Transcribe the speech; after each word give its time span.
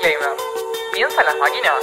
Disclaimer. 0.00 0.36
¿Piensan 0.94 1.26
las 1.26 1.38
máquinas? 1.38 1.74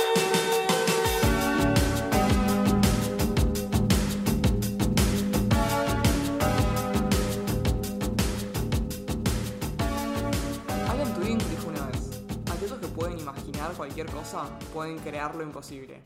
Alan 10.89 11.13
Turing 11.13 11.38
dijo 11.38 11.67
una 11.67 11.85
vez, 11.88 12.23
aquellos 12.52 12.80
que 12.80 12.88
pueden 12.88 13.20
imaginar 13.20 13.73
cualquier 13.73 14.07
cosa 14.07 14.49
pueden 14.73 14.97
crear 14.99 15.36
lo 15.36 15.43
imposible. 15.43 16.02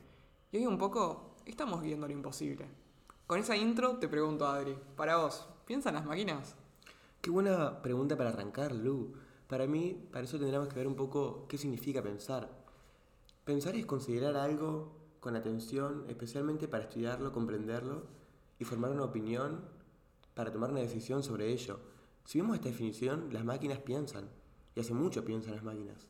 Y 0.52 0.58
hoy 0.58 0.66
un 0.66 0.78
poco 0.78 1.36
estamos 1.46 1.82
viendo 1.82 2.08
lo 2.08 2.14
imposible. 2.14 2.68
Con 3.26 3.40
esa 3.40 3.56
intro 3.56 3.98
te 4.00 4.10
pregunto, 4.10 4.48
Adri, 4.48 4.78
para 4.98 5.16
vos, 5.16 5.48
¿piensan 5.66 5.94
las 5.94 6.06
máquinas? 6.06 6.56
Qué 7.22 7.30
buena 7.30 7.82
pregunta 7.82 8.18
para 8.18 8.32
arrancar, 8.32 8.74
Lu. 8.74 9.16
Para 9.52 9.68
mí, 9.68 10.02
para 10.14 10.24
eso 10.24 10.38
tendríamos 10.38 10.70
que 10.70 10.76
ver 10.76 10.88
un 10.88 10.96
poco 10.96 11.46
qué 11.50 11.58
significa 11.58 12.02
pensar. 12.02 12.48
Pensar 13.44 13.76
es 13.76 13.86
considerar 13.86 14.38
algo 14.38 14.94
con 15.20 15.36
atención, 15.36 16.06
especialmente 16.08 16.70
para 16.70 16.86
estudiarlo, 16.86 17.34
comprenderlo 17.34 18.04
y 18.60 18.64
formar 18.64 18.92
una 18.92 19.04
opinión 19.04 19.60
para 20.36 20.54
tomar 20.54 20.72
una 20.72 20.80
decisión 20.80 21.22
sobre 21.22 21.50
ello. 21.52 21.82
Si 22.24 22.40
vemos 22.40 22.56
esta 22.56 22.70
definición, 22.70 23.28
las 23.34 23.44
máquinas 23.44 23.80
piensan. 23.80 24.30
Y 24.74 24.80
hace 24.80 24.94
mucho 24.94 25.26
piensan 25.26 25.54
las 25.54 25.64
máquinas. 25.64 26.08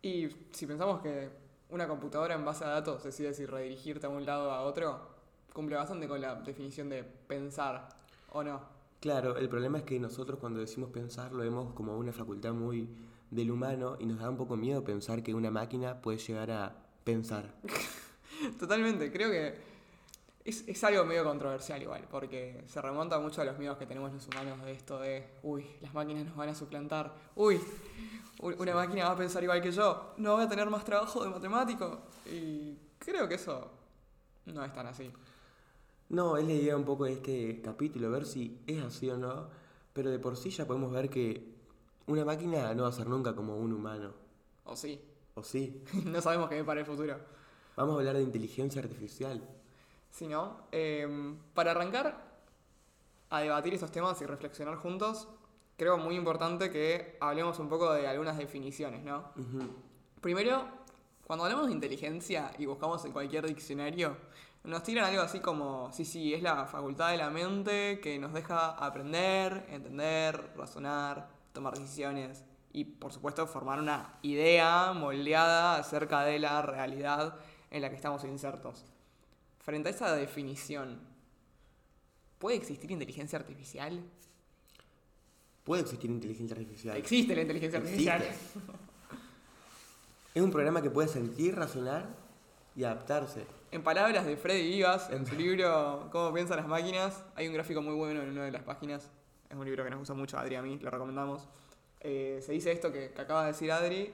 Y 0.00 0.30
si 0.50 0.64
pensamos 0.64 1.02
que 1.02 1.28
una 1.68 1.86
computadora 1.86 2.34
en 2.34 2.46
base 2.46 2.64
a 2.64 2.68
datos 2.68 3.04
decide 3.04 3.34
si 3.34 3.44
redirigirte 3.44 4.06
a 4.06 4.08
un 4.08 4.24
lado 4.24 4.48
o 4.48 4.52
a 4.52 4.62
otro, 4.62 5.06
cumple 5.52 5.76
bastante 5.76 6.08
con 6.08 6.18
la 6.18 6.36
definición 6.36 6.88
de 6.88 7.04
pensar, 7.04 7.90
¿o 8.32 8.42
no? 8.42 8.79
Claro, 9.00 9.36
el 9.38 9.48
problema 9.48 9.78
es 9.78 9.84
que 9.84 9.98
nosotros 9.98 10.38
cuando 10.38 10.60
decimos 10.60 10.90
pensar 10.90 11.32
lo 11.32 11.42
vemos 11.42 11.72
como 11.72 11.96
una 11.96 12.12
facultad 12.12 12.52
muy 12.52 12.88
del 13.30 13.50
humano 13.50 13.96
y 13.98 14.04
nos 14.04 14.18
da 14.18 14.28
un 14.28 14.36
poco 14.36 14.56
miedo 14.56 14.84
pensar 14.84 15.22
que 15.22 15.32
una 15.34 15.50
máquina 15.50 16.02
puede 16.02 16.18
llegar 16.18 16.50
a 16.50 16.76
pensar. 17.02 17.54
Totalmente, 18.58 19.10
creo 19.10 19.30
que 19.30 19.54
es, 20.44 20.64
es 20.66 20.84
algo 20.84 21.04
medio 21.04 21.24
controversial 21.24 21.80
igual, 21.80 22.06
porque 22.10 22.62
se 22.66 22.82
remonta 22.82 23.18
mucho 23.18 23.40
a 23.40 23.44
los 23.44 23.58
miedos 23.58 23.78
que 23.78 23.86
tenemos 23.86 24.12
los 24.12 24.26
humanos 24.28 24.62
de 24.64 24.72
esto 24.72 24.98
de, 24.98 25.26
uy, 25.42 25.66
las 25.80 25.94
máquinas 25.94 26.26
nos 26.26 26.36
van 26.36 26.50
a 26.50 26.54
suplantar, 26.54 27.14
uy, 27.36 27.60
una 28.40 28.74
máquina 28.74 29.06
va 29.06 29.12
a 29.12 29.16
pensar 29.16 29.42
igual 29.42 29.60
que 29.60 29.70
yo, 29.70 30.14
no 30.18 30.34
voy 30.34 30.44
a 30.44 30.48
tener 30.48 30.68
más 30.68 30.84
trabajo 30.84 31.22
de 31.22 31.30
matemático. 31.30 32.00
Y 32.26 32.76
creo 32.98 33.28
que 33.28 33.34
eso 33.34 33.70
no 34.46 34.64
es 34.64 34.72
tan 34.72 34.86
así. 34.86 35.10
No, 36.10 36.36
es 36.36 36.44
la 36.44 36.52
idea 36.52 36.76
un 36.76 36.84
poco 36.84 37.04
de 37.04 37.12
este 37.12 37.62
capítulo, 37.62 38.10
ver 38.10 38.26
si 38.26 38.60
es 38.66 38.82
así 38.82 39.08
o 39.08 39.16
no, 39.16 39.48
pero 39.92 40.10
de 40.10 40.18
por 40.18 40.36
sí 40.36 40.50
ya 40.50 40.66
podemos 40.66 40.92
ver 40.92 41.08
que 41.08 41.54
una 42.08 42.24
máquina 42.24 42.74
no 42.74 42.82
va 42.82 42.88
a 42.88 42.92
ser 42.92 43.06
nunca 43.08 43.34
como 43.34 43.56
un 43.56 43.72
humano. 43.72 44.12
O 44.64 44.76
sí, 44.76 45.00
¿O 45.34 45.42
sí? 45.42 45.82
no 46.04 46.20
sabemos 46.20 46.48
qué 46.48 46.64
para 46.64 46.80
el 46.80 46.86
futuro. 46.86 47.16
Vamos 47.76 47.94
a 47.94 47.98
hablar 47.98 48.16
de 48.16 48.22
inteligencia 48.22 48.82
artificial. 48.82 49.40
Si 50.10 50.26
no, 50.26 50.58
Em, 50.72 51.36
para 51.54 51.70
arrancar 51.70 52.28
a 53.30 53.40
debatir 53.40 53.74
estos 53.74 53.92
temas 53.92 54.20
y 54.20 54.26
reflexionar 54.26 54.76
juntos, 54.76 55.28
creo 55.76 55.96
muy 55.96 56.16
importante 56.16 56.70
que 56.70 57.16
hablemos 57.20 57.60
un 57.60 57.68
poco 57.68 57.92
de 57.92 58.08
algunas 58.08 58.36
definiciones, 58.36 59.04
¿no? 59.04 59.32
Primero, 60.20 60.64
cuando 61.30 61.44
hablamos 61.44 61.68
de 61.68 61.74
inteligencia 61.74 62.50
y 62.58 62.66
buscamos 62.66 63.04
en 63.04 63.12
cualquier 63.12 63.46
diccionario, 63.46 64.16
nos 64.64 64.82
tiran 64.82 65.04
algo 65.04 65.22
así 65.22 65.38
como, 65.38 65.92
sí, 65.92 66.04
sí, 66.04 66.34
es 66.34 66.42
la 66.42 66.66
facultad 66.66 67.12
de 67.12 67.18
la 67.18 67.30
mente 67.30 68.00
que 68.00 68.18
nos 68.18 68.32
deja 68.32 68.70
aprender, 68.70 69.64
entender, 69.70 70.50
razonar, 70.56 71.28
tomar 71.52 71.78
decisiones 71.78 72.42
y, 72.72 72.84
por 72.84 73.12
supuesto, 73.12 73.46
formar 73.46 73.78
una 73.78 74.18
idea 74.22 74.92
moldeada 74.92 75.76
acerca 75.76 76.24
de 76.24 76.40
la 76.40 76.62
realidad 76.62 77.36
en 77.70 77.82
la 77.82 77.90
que 77.90 77.94
estamos 77.94 78.24
insertos. 78.24 78.84
Frente 79.60 79.90
a 79.90 79.92
esa 79.92 80.16
definición, 80.16 80.98
¿puede 82.40 82.56
existir 82.56 82.90
inteligencia 82.90 83.38
artificial? 83.38 84.02
¿Puede 85.62 85.82
existir 85.82 86.10
inteligencia 86.10 86.56
artificial? 86.56 86.96
Existe 86.96 87.36
la 87.36 87.42
inteligencia 87.42 87.78
Existe. 87.78 88.34
Es 90.34 90.42
un 90.42 90.50
programa 90.50 90.82
que 90.82 90.90
puede 90.90 91.08
sentir, 91.08 91.56
razonar 91.56 92.06
y 92.76 92.84
adaptarse. 92.84 93.44
En 93.72 93.82
palabras 93.82 94.24
de 94.26 94.36
Freddy 94.36 94.62
Vivas, 94.70 95.10
en 95.10 95.26
su 95.26 95.34
libro 95.34 96.08
Cómo 96.12 96.32
piensan 96.32 96.56
las 96.58 96.66
máquinas, 96.68 97.24
hay 97.34 97.48
un 97.48 97.54
gráfico 97.54 97.82
muy 97.82 97.94
bueno 97.94 98.22
en 98.22 98.30
una 98.30 98.44
de 98.44 98.52
las 98.52 98.62
páginas. 98.62 99.10
Es 99.48 99.56
un 99.56 99.64
libro 99.64 99.82
que 99.84 99.90
nos 99.90 99.98
gusta 99.98 100.14
mucho 100.14 100.38
Adri 100.38 100.54
a 100.54 100.62
mí, 100.62 100.78
lo 100.78 100.90
recomendamos. 100.90 101.48
Eh, 102.00 102.40
se 102.44 102.52
dice 102.52 102.70
esto 102.72 102.92
que, 102.92 103.10
que 103.12 103.20
acaba 103.20 103.42
de 103.42 103.48
decir 103.52 103.70
Adri. 103.72 104.12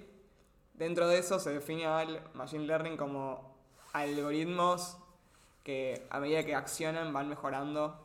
Dentro 0.74 1.06
de 1.08 1.18
eso 1.18 1.38
se 1.38 1.50
define 1.50 1.86
al 1.86 2.20
Machine 2.34 2.66
Learning 2.66 2.96
como 2.96 3.54
algoritmos 3.92 4.96
que 5.62 6.06
a 6.10 6.20
medida 6.20 6.44
que 6.44 6.54
accionan 6.54 7.12
van 7.12 7.28
mejorando 7.28 7.98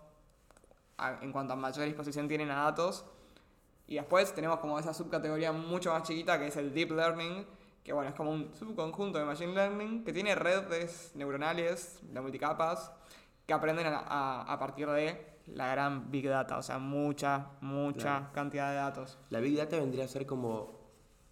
a- 0.98 1.20
en 1.22 1.32
cuanto 1.32 1.54
a 1.54 1.56
mayor 1.56 1.86
disposición 1.86 2.28
tienen 2.28 2.50
a 2.52 2.64
datos. 2.64 3.06
Y 3.88 3.96
después 3.96 4.34
tenemos 4.34 4.60
como 4.60 4.80
esa 4.80 4.94
subcategoría 4.94 5.52
mucho 5.52 5.92
más 5.92 6.04
chiquita 6.04 6.40
que 6.40 6.48
es 6.48 6.56
el 6.58 6.74
Deep 6.74 6.92
Learning, 6.92 7.46
que 7.84 7.94
bueno, 7.94 8.09
es 8.09 8.16
como 8.16 8.31
un 8.31 8.53
subconjunto 8.53 9.18
de 9.19 9.25
Machine 9.25 9.53
Learning 9.53 10.03
que 10.03 10.14
tiene 10.14 10.36
redes 10.36 11.12
neuronales, 11.16 12.00
de 12.03 12.22
multicapas, 12.22 12.92
que 13.46 13.53
aprenden 13.53 13.88
a, 13.88 14.00
a- 14.00 14.42
a 14.53 14.59
partir 14.59 14.88
de 14.90 15.25
la 15.47 15.72
gran 15.72 16.12
Big 16.12 16.28
Data, 16.30 16.58
o 16.58 16.62
sea, 16.62 16.78
mucha, 16.78 17.47
mucha 17.62 18.02
Claro. 18.20 18.28
cantidad 18.34 18.70
de 18.70 18.75
datos. 18.75 19.18
La 19.30 19.40
Big 19.40 19.58
Data 19.58 19.78
vendría 19.78 20.06
a 20.06 20.08
ser 20.08 20.25
como... 20.25 20.80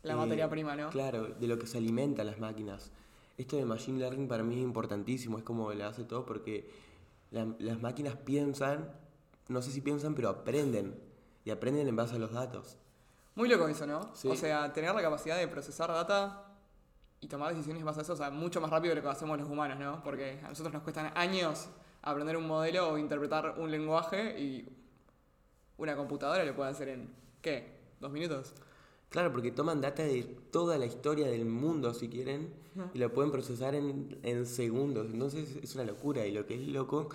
La 0.01 0.13
eh, 0.13 0.15
materia 0.15 0.49
prima, 0.49 0.75
¿no? 0.75 0.89
Claro, 0.89 1.27
de 1.27 1.47
lo 1.47 1.59
que 1.59 1.67
se 1.67 1.77
alimentan 1.77 2.25
las 2.25 2.39
máquinas. 2.39 2.91
Esto 3.37 3.55
de 3.57 3.65
Machine 3.65 3.99
Learning 3.99 4.27
para 4.27 4.43
mí 4.43 4.55
es 4.55 4.63
importantísimo, 4.63 5.37
es 5.37 5.43
como 5.43 5.71
le 5.71 5.83
hace 5.83 6.03
todo 6.03 6.25
porque 6.25 6.69
la- 7.31 7.53
las 7.59 7.79
máquinas 7.79 8.15
piensan, 8.15 8.91
no 9.47 9.61
sé 9.61 9.71
si 9.71 9.81
piensan, 9.81 10.15
pero 10.15 10.29
aprenden. 10.29 10.99
Y 11.45 11.51
aprenden 11.51 11.87
en 11.87 11.95
base 11.95 12.15
a 12.15 12.19
los 12.19 12.31
datos. 12.33 12.77
Muy 13.39 13.47
loco 13.47 13.69
eso, 13.69 13.87
¿no? 13.87 14.01
Sí. 14.15 14.27
O 14.27 14.35
sea, 14.35 14.73
tener 14.73 14.93
la 14.93 15.01
capacidad 15.01 15.37
de 15.37 15.47
procesar 15.47 15.87
data 15.87 16.43
y 17.21 17.27
tomar 17.29 17.55
decisiones 17.55 17.97
a 17.97 18.01
eso, 18.01 18.11
o 18.11 18.15
sea, 18.17 18.29
mucho 18.29 18.59
más 18.59 18.69
rápido 18.69 18.93
de 18.93 18.95
lo 18.97 19.01
que 19.01 19.07
hacemos 19.07 19.39
los 19.39 19.47
humanos, 19.47 19.79
¿no? 19.79 20.03
Porque 20.03 20.41
a 20.43 20.49
nosotros 20.49 20.73
nos 20.73 20.83
cuestan 20.83 21.13
años 21.15 21.69
aprender 22.01 22.35
un 22.35 22.45
modelo 22.45 22.89
o 22.89 22.97
interpretar 22.97 23.55
un 23.57 23.71
lenguaje 23.71 24.37
y 24.37 24.67
una 25.77 25.95
computadora 25.95 26.43
lo 26.43 26.53
puede 26.53 26.71
hacer 26.71 26.89
en, 26.89 27.15
¿qué? 27.41 27.79
¿Dos 28.01 28.11
minutos? 28.11 28.53
Claro, 29.07 29.31
porque 29.31 29.51
toman 29.51 29.79
data 29.79 30.03
de 30.03 30.23
toda 30.51 30.77
la 30.77 30.85
historia 30.85 31.27
del 31.27 31.45
mundo, 31.45 31.93
si 31.93 32.09
quieren, 32.09 32.53
y 32.93 32.99
lo 32.99 33.13
pueden 33.13 33.31
procesar 33.31 33.73
en, 33.73 34.19
en 34.23 34.45
segundos. 34.47 35.07
Entonces 35.13 35.55
es 35.63 35.75
una 35.75 35.85
locura. 35.85 36.25
Y 36.25 36.33
lo 36.33 36.45
que 36.45 36.55
es 36.55 36.67
loco 36.67 37.07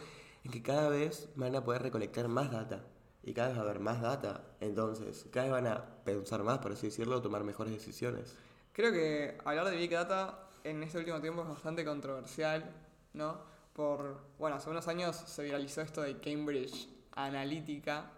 es 0.42 0.50
que 0.50 0.62
cada 0.62 0.88
vez 0.88 1.28
van 1.36 1.54
a 1.54 1.62
poder 1.62 1.82
recolectar 1.82 2.28
más 2.28 2.50
data. 2.50 2.82
Y 3.24 3.32
cada 3.32 3.48
vez 3.48 3.56
va 3.56 3.62
a 3.62 3.64
haber 3.64 3.80
más 3.80 4.02
data. 4.02 4.42
Entonces, 4.60 5.26
cada 5.32 5.46
vez 5.46 5.52
van 5.52 5.66
a 5.66 5.84
pensar 6.04 6.42
más, 6.42 6.58
por 6.58 6.72
así 6.72 6.88
decirlo, 6.88 7.22
tomar 7.22 7.42
mejores 7.42 7.72
decisiones. 7.72 8.36
Creo 8.72 8.92
que 8.92 9.38
hablar 9.44 9.70
de 9.70 9.76
Big 9.76 9.90
Data 9.90 10.48
en 10.62 10.82
este 10.82 10.98
último 10.98 11.20
tiempo 11.20 11.42
es 11.42 11.48
bastante 11.48 11.84
controversial, 11.84 12.70
¿no? 13.14 13.38
Por, 13.72 14.20
bueno, 14.38 14.56
hace 14.56 14.70
unos 14.70 14.86
años 14.88 15.16
se 15.16 15.42
viralizó 15.42 15.80
esto 15.80 16.02
de 16.02 16.18
Cambridge 16.20 16.88
Analytica, 17.12 18.10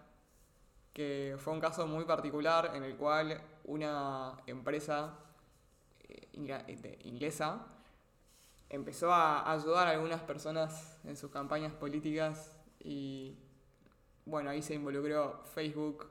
que 0.93 1.35
fue 1.39 1.53
un 1.53 1.59
caso 1.59 1.87
muy 1.87 2.05
particular 2.05 2.71
en 2.73 2.83
el 2.83 2.95
cual 2.95 3.41
una 3.65 4.37
empresa 4.45 5.13
eh, 5.99 6.27
eh, 6.33 6.99
inglesa 7.03 7.67
empezó 8.69 9.11
a 9.11 9.51
ayudar 9.51 9.87
a 9.87 9.91
algunas 9.91 10.21
personas 10.21 10.97
en 11.03 11.15
sus 11.15 11.31
campañas 11.31 11.73
políticas 11.73 12.51
y 12.79 13.37
bueno, 14.27 14.49
ahí 14.49 14.61
se 14.61 14.75
involucró 14.75 15.41
Facebook 15.53 16.05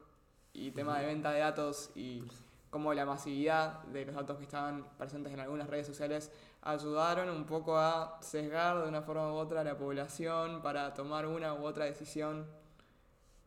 y 0.54 0.70
tema 0.70 0.98
de 0.98 1.06
venta 1.06 1.30
de 1.32 1.40
datos 1.40 1.90
y 1.94 2.22
cómo 2.70 2.94
la 2.94 3.04
masividad 3.04 3.82
de 3.84 4.06
los 4.06 4.14
datos 4.14 4.38
que 4.38 4.44
estaban 4.44 4.86
presentes 4.96 5.32
en 5.32 5.40
algunas 5.40 5.68
redes 5.68 5.86
sociales 5.86 6.32
ayudaron 6.62 7.28
un 7.28 7.44
poco 7.44 7.76
a 7.76 8.18
sesgar 8.22 8.82
de 8.82 8.88
una 8.88 9.02
forma 9.02 9.32
u 9.32 9.36
otra 9.36 9.60
a 9.60 9.64
la 9.64 9.76
población 9.76 10.62
para 10.62 10.94
tomar 10.94 11.26
una 11.26 11.52
u 11.54 11.64
otra 11.64 11.84
decisión. 11.84 12.46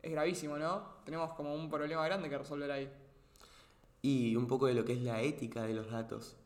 Es 0.02 0.12
gravísimo, 0.12 0.56
¿no? 0.56 0.82
Tenemos 1.04 1.32
como 1.34 1.54
un 1.54 1.68
problema 1.68 2.04
grande 2.06 2.30
que 2.30 2.38
resolver 2.38 2.70
ahí. 2.70 2.90
Y 4.02 4.36
un 4.36 4.46
poco 4.46 4.66
de 4.66 4.74
lo 4.74 4.84
que 4.84 4.92
es 4.92 5.02
la 5.02 5.20
ética 5.20 5.64
de 5.64 5.74
los 5.74 5.90
datos. 5.90 6.36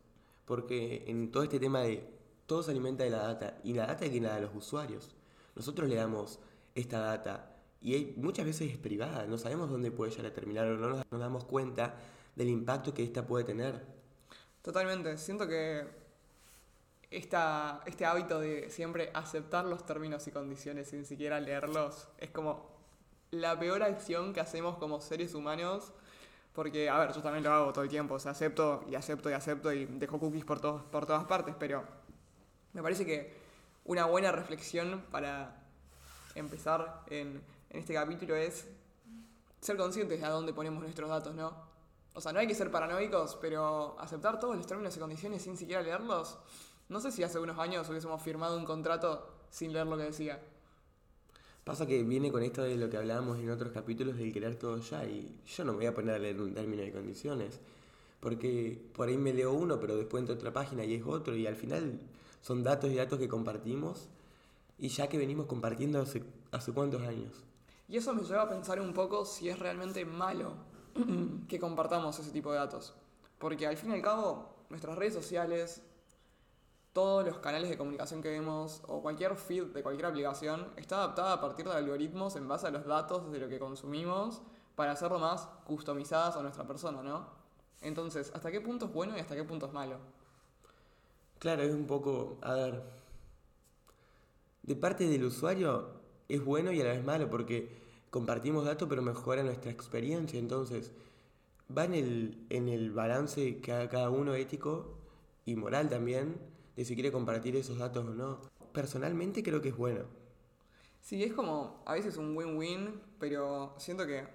Porque 0.47 1.05
en 1.07 1.31
todo 1.31 1.43
este 1.43 1.61
tema 1.61 1.81
de 1.81 2.11
todo 2.47 2.63
se 2.63 2.71
alimenta 2.71 3.05
de 3.05 3.11
la 3.11 3.19
data 3.19 3.59
y 3.63 3.75
la 3.75 3.87
data 3.87 4.07
es 4.07 4.11
quien 4.11 4.25
la 4.25 4.31
da 4.31 4.37
a 4.37 4.41
los 4.41 4.55
usuarios. 4.55 5.15
Nosotros 5.55 5.89
le 5.89 5.95
damos 5.95 6.41
esta 6.75 6.99
data 6.99 7.54
y 7.85 8.15
muchas 8.17 8.47
veces 8.47 8.73
es 8.73 8.79
privada, 8.79 9.27
no 9.27 9.37
sabemos 9.37 9.71
dónde 9.71 9.91
puede 9.91 10.11
llegar 10.11 10.27
a 10.27 10.35
terminar 10.35 10.67
o 10.67 10.77
no 10.77 10.89
nos, 10.89 11.05
nos 11.11 11.21
damos 11.21 11.45
cuenta 11.45 11.95
del 12.35 12.49
impacto 12.49 12.95
que 12.95 13.05
esta 13.05 13.27
puede 13.27 13.45
tener. 13.45 13.85
Totalmente. 14.63 15.19
Siento 15.19 15.47
que 15.47 15.87
esta, 17.11 17.83
este 17.85 18.07
hábito 18.07 18.41
de 18.41 18.71
siempre 18.71 19.11
aceptar 19.13 19.67
los 19.67 19.85
términos 19.85 20.27
y 20.27 20.31
condiciones 20.31 20.89
sin 20.89 21.05
siquiera 21.05 21.39
leerlos 21.41 22.09
es 22.19 22.31
como 22.31 22.73
la 23.31 23.59
peor 23.59 23.83
acción 23.83 24.33
que 24.33 24.41
hacemos 24.41 24.79
como 24.79 25.01
seres 25.01 25.35
humanos 25.35 25.93
Porque, 26.55 26.89
a 26.89 26.99
ver, 26.99 27.13
yo 27.13 27.21
también 27.21 27.45
lo 27.45 27.53
hago 27.53 27.73
todo 27.73 27.85
el 27.85 27.91
tiempo, 27.91 28.15
o 28.15 28.19
sea, 28.19 28.31
acepto 28.31 28.85
y 28.89 28.95
acepto 28.95 29.29
y 29.29 29.33
acepto 29.33 29.73
y 29.73 29.87
dejo 29.87 30.19
cookies 30.19 30.45
por, 30.45 30.61
todos, 30.61 30.83
por 30.85 31.05
todas 31.05 31.25
partes, 31.25 31.55
pero 31.59 31.85
me 32.73 32.83
parece 32.83 33.05
que 33.05 33.35
una 33.85 34.07
buena 34.07 34.31
reflexión 34.33 35.03
para 35.11 35.63
empezar 36.37 37.03
en, 37.11 37.43
en 37.75 37.81
este 37.81 37.93
capítulo 37.93 38.37
es 38.37 38.67
ser 39.61 39.77
conscientes 39.77 40.21
de 40.21 40.27
a 40.27 40.31
dónde 40.31 40.53
ponemos 40.53 40.81
nuestros 40.81 41.11
datos, 41.11 41.35
¿no? 41.35 41.53
O 42.15 42.21
sea, 42.21 42.33
no 42.33 42.39
hay 42.39 42.47
que 42.47 42.55
ser 42.55 42.71
paranoicos, 42.71 43.37
pero 43.41 43.99
aceptar 43.99 44.39
todos 44.39 44.57
los 44.57 44.65
términos 44.65 44.97
y 44.97 45.01
condiciones 45.01 45.43
sin 45.43 45.57
siquiera 45.57 45.83
leerlos. 45.83 46.39
No 46.89 47.01
sé 47.01 47.11
si 47.11 47.25
hace 47.25 47.41
unos 47.41 47.59
años 47.59 47.89
hubiésemos 47.89 48.23
firmado 48.23 48.57
un 48.57 48.65
contrato 48.65 49.29
sin 49.51 49.73
leer 49.73 49.89
lo 49.89 49.97
que 49.97 50.05
decía. 50.05 50.41
Pasa 51.65 51.85
que 51.85 52.05
viene 52.05 52.31
con 52.31 52.45
esto 52.45 52.63
de 52.63 52.77
lo 52.77 52.89
que 52.89 52.97
hablábamos 52.97 53.41
en 53.41 53.51
otros 53.51 53.73
capítulos 53.73 54.19
del 54.19 54.33
querer 54.33 54.55
todo 54.55 54.79
ya 54.79 55.05
y 55.05 55.41
yo 55.45 55.65
no 55.65 55.73
me 55.73 55.79
voy 55.79 55.87
a 55.87 55.95
poner 55.95 56.15
a 56.15 56.19
leer 56.19 56.41
un 56.41 56.55
término 56.55 56.83
de 56.83 56.93
condiciones 56.93 57.59
porque 58.21 58.81
por 58.95 59.09
ahí 59.09 59.17
me 59.17 59.33
leo 59.33 59.53
uno 59.53 59.81
pero 59.81 59.97
después 59.97 60.21
entro 60.21 60.35
a 60.35 60.39
otra 60.39 60.53
página 60.53 60.85
y 60.85 60.95
es 60.95 61.05
otro 61.07 61.35
y 61.35 61.47
al 61.47 61.57
final 61.57 61.99
son 62.43 62.63
datos 62.63 62.91
y 62.91 62.97
datos 62.97 63.19
que 63.19 63.29
compartimos 63.29 64.09
y 64.79 64.89
ya 64.89 65.09
que 65.09 65.17
venimos 65.17 65.47
compartiendo 65.47 66.03
hace 66.03 66.73
cuántos 66.73 67.03
años. 67.03 67.33
Y 67.89 67.97
eso 67.97 68.15
me 68.15 68.23
lleva 68.23 68.43
a 68.43 68.49
pensar 68.49 68.81
un 68.81 68.93
poco 68.93 69.25
si 69.25 69.49
es 69.49 69.59
realmente 69.59 70.05
malo 70.05 70.53
que 71.49 71.59
compartamos 71.59 72.19
ese 72.19 72.31
tipo 72.31 72.53
de 72.53 72.59
datos. 72.59 72.95
Porque 73.39 73.67
al 73.67 73.77
fin 73.77 73.91
y 73.91 73.95
al 73.95 74.03
cabo, 74.03 74.49
nuestras 74.71 74.97
redes 74.97 75.15
sociales, 75.15 75.83
todos 76.93 77.27
los 77.27 77.39
canales 77.39 77.69
de 77.69 77.77
comunicación 77.77 78.23
que 78.23 78.31
vemos 78.31 78.81
o 78.87 79.03
cualquier 79.03 79.37
feed 79.37 79.65
de 79.67 79.83
cualquier 79.83 80.07
aplicación 80.07 80.69
está 80.77 80.97
adaptada 80.97 81.35
a 81.35 81.41
partir 81.41 81.67
de 81.67 81.73
algoritmos 81.73 82.37
en 82.37 82.47
base 82.49 82.69
a 82.69 82.71
los 82.71 82.87
datos 82.87 83.31
de 83.33 83.39
lo 83.39 83.49
que 83.49 83.59
consumimos 83.59 84.43
para 84.77 84.93
hacerlo 84.93 85.19
más 85.19 85.49
customizadas 85.67 86.37
a 86.37 86.43
nuestra 86.43 86.67
persona, 86.67 87.03
¿no? 87.03 87.29
Entonces, 87.81 88.31
¿hasta 88.35 88.51
qué 88.51 88.61
punto 88.61 88.87
es 88.87 88.93
bueno 88.93 89.17
y 89.17 89.21
hasta 89.21 89.35
qué 89.35 89.45
punto 89.45 89.67
es 89.67 89.73
malo? 89.73 89.99
Claro, 91.39 91.63
es 91.63 91.75
un 91.75 91.87
poco, 91.87 92.39
a 92.41 92.55
ver, 92.55 92.83
de 94.63 94.77
parte 94.77 95.07
del 95.07 95.25
usuario 95.25 96.04
es 96.29 96.45
bueno 96.45 96.73
y 96.73 96.81
a 96.81 96.85
la 96.85 96.93
vez 96.93 97.05
malo 97.05 97.31
porque 97.31 97.69
compartimos 98.11 98.65
datos 98.65 98.89
pero 98.89 99.03
mejora 99.03 99.43
nuestra 99.43 99.71
experiencia, 99.71 100.39
entonces 100.39 100.93
va 101.77 101.85
en 101.85 101.95
el, 101.95 102.47
en 102.51 102.69
el 102.69 102.91
balance 102.91 103.59
que 103.61 103.73
haga 103.73 103.89
cada 103.89 104.11
uno 104.11 104.35
ético 104.35 104.95
y 105.45 105.57
moral 105.57 105.89
también 105.89 106.37
de 106.77 106.85
si 106.85 106.95
quiere 106.95 107.13
compartir 107.13 107.57
esos 107.57 107.79
datos 107.79 108.07
o 108.07 108.11
no. 108.15 108.41
Personalmente 108.73 109.43
creo 109.43 109.61
que 109.61 109.69
es 109.69 109.77
bueno. 109.77 110.05
Sí, 111.01 111.23
es 111.23 111.33
como 111.33 111.83
a 111.85 111.95
veces 111.95 112.17
un 112.17 112.37
win-win, 112.37 113.01
pero 113.19 113.75
siento 113.79 114.07
que. 114.07 114.27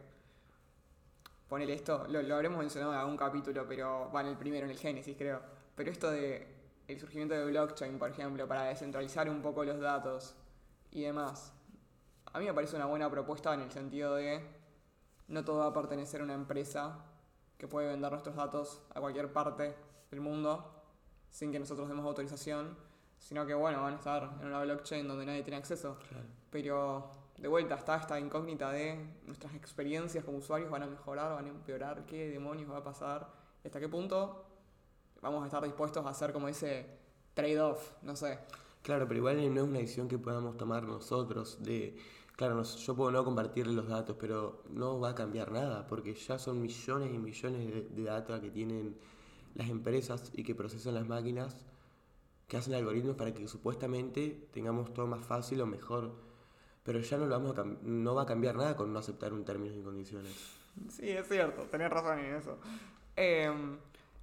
Poner 1.48 1.72
esto, 1.72 2.06
lo, 2.08 2.22
lo, 2.22 2.36
habremos 2.36 2.60
mencionado 2.60 2.94
en 2.94 3.00
algún 3.00 3.18
capítulo, 3.18 3.66
pero 3.68 4.12
va 4.14 4.22
en 4.22 4.28
el 4.28 4.38
primero, 4.38 4.66
en 4.66 4.72
el 4.72 4.78
Génesis, 4.78 5.18
creo. 5.18 5.42
Pero 5.76 5.90
esto 5.90 6.12
de 6.12 6.48
el 6.88 7.00
surgimiento 7.00 7.34
de 7.34 7.46
blockchain, 7.46 7.98
por 7.98 8.12
ejemplo, 8.12 8.48
para 8.48 8.66
descentralizar 8.66 9.28
un 9.30 9.42
poco 9.42 9.64
los 9.64 9.80
datos 9.80 10.36
y 10.92 11.02
demás. 11.02 11.52
A 12.32 12.40
mí 12.40 12.46
me 12.46 12.54
parece 12.54 12.76
una 12.76 12.86
buena 12.86 13.10
propuesta 13.10 13.54
en 13.56 13.62
el 13.62 13.72
sentido 13.72 14.16
de 14.16 14.42
no 15.30 15.44
todo 15.44 15.60
va 15.60 15.68
a 15.68 15.74
pertenecer 15.74 16.22
a 16.22 16.24
una 16.24 16.36
empresa 16.36 17.00
que 17.58 17.68
puede 17.68 17.88
vender 17.88 18.12
nuestros 18.12 18.36
datos 18.36 18.84
a 18.94 19.00
cualquier 19.00 19.34
parte 19.34 19.76
del 20.12 20.22
mundo 20.22 20.72
sin 21.32 21.52
que 21.52 21.60
nosotros 21.60 21.88
demos 21.88 22.06
autorización, 22.06 22.78
sino 23.18 23.46
que 23.48 23.54
bueno, 23.54 23.82
van 23.82 23.94
a 23.94 23.98
estar 23.98 24.38
en 24.42 24.48
una 24.48 24.62
blockchain 24.62 25.08
donde 25.08 25.26
nadie 25.26 25.42
tiene 25.42 25.58
acceso. 25.58 25.98
Pero 26.52 27.10
de 27.38 27.48
vuelta 27.48 27.76
está 27.76 27.96
esta 27.96 28.20
incógnita 28.20 28.72
de 28.72 28.98
nuestras 29.26 29.56
experiencias 29.56 30.24
como 30.24 30.38
usuarios 30.38 30.70
van 30.70 30.84
a 30.84 30.88
mejorar, 30.88 31.34
van 31.34 31.46
a 31.46 31.50
empeorar, 31.50 32.06
qué 32.06 32.30
demonios 32.30 32.70
va 32.72 32.78
a 32.78 32.84
pasar, 32.84 33.28
hasta 33.66 33.80
qué 33.80 33.90
punto 33.90 34.46
vamos 35.22 35.44
a 35.44 35.48
estar 35.48 35.64
dispuestos 35.64 36.06
a 36.06 36.10
hacer 36.10 36.32
como 36.32 36.48
ese 36.48 36.86
trade-off, 37.34 37.92
no 38.04 38.16
sé. 38.16 38.40
Claro, 38.82 39.08
pero 39.08 39.18
igual 39.18 39.54
no 39.54 39.62
es 39.62 39.68
una 39.68 39.80
decisión 39.80 40.08
que 40.08 40.18
podamos 40.18 40.58
tomar 40.58 40.84
nosotros 40.84 41.62
de, 41.62 41.98
claro, 42.40 42.64
yo 42.64 42.96
puedo 42.96 43.12
no 43.12 43.26
compartir 43.26 43.68
los 43.68 43.90
datos, 43.90 44.16
pero 44.18 44.64
no 44.70 44.98
va 44.98 45.10
a 45.10 45.16
cambiar 45.16 45.52
nada, 45.52 45.86
porque 45.88 46.14
ya 46.14 46.40
son 46.40 46.62
millones 46.62 47.14
y 47.14 47.18
millones 47.18 47.68
de, 47.68 47.82
de 47.82 48.04
datos 48.04 48.40
que 48.40 48.50
tienen 48.50 48.96
las 49.56 49.68
empresas 49.68 50.32
y 50.34 50.46
que 50.46 50.56
procesan 50.56 50.94
las 50.94 51.06
máquinas 51.06 51.66
que 52.48 52.56
hacen 52.56 52.76
algoritmos 52.76 53.18
para 53.18 53.34
que 53.34 53.46
supuestamente 53.46 54.48
tengamos 54.54 54.94
todo 54.94 55.06
más 55.06 55.26
fácil 55.26 55.60
o 55.60 55.66
mejor. 55.66 56.16
Pero 56.84 57.02
ya 57.02 57.18
no, 57.18 57.26
lo 57.26 57.38
vamos 57.38 57.60
a 57.60 57.66
no 57.66 58.16
va 58.16 58.22
a 58.22 58.26
cambiar 58.26 58.56
nada 58.56 58.78
con 58.78 58.94
no 58.94 59.00
aceptar 59.00 59.34
un 59.34 59.44
término 59.44 59.76
y 59.76 59.82
condiciones. 59.82 60.34
Sí, 60.90 61.10
es 61.10 61.28
cierto, 61.28 61.64
tenés 61.64 61.90
razón 61.90 62.20
en 62.20 62.36
eso. 62.36 62.58
Em, 63.18 63.78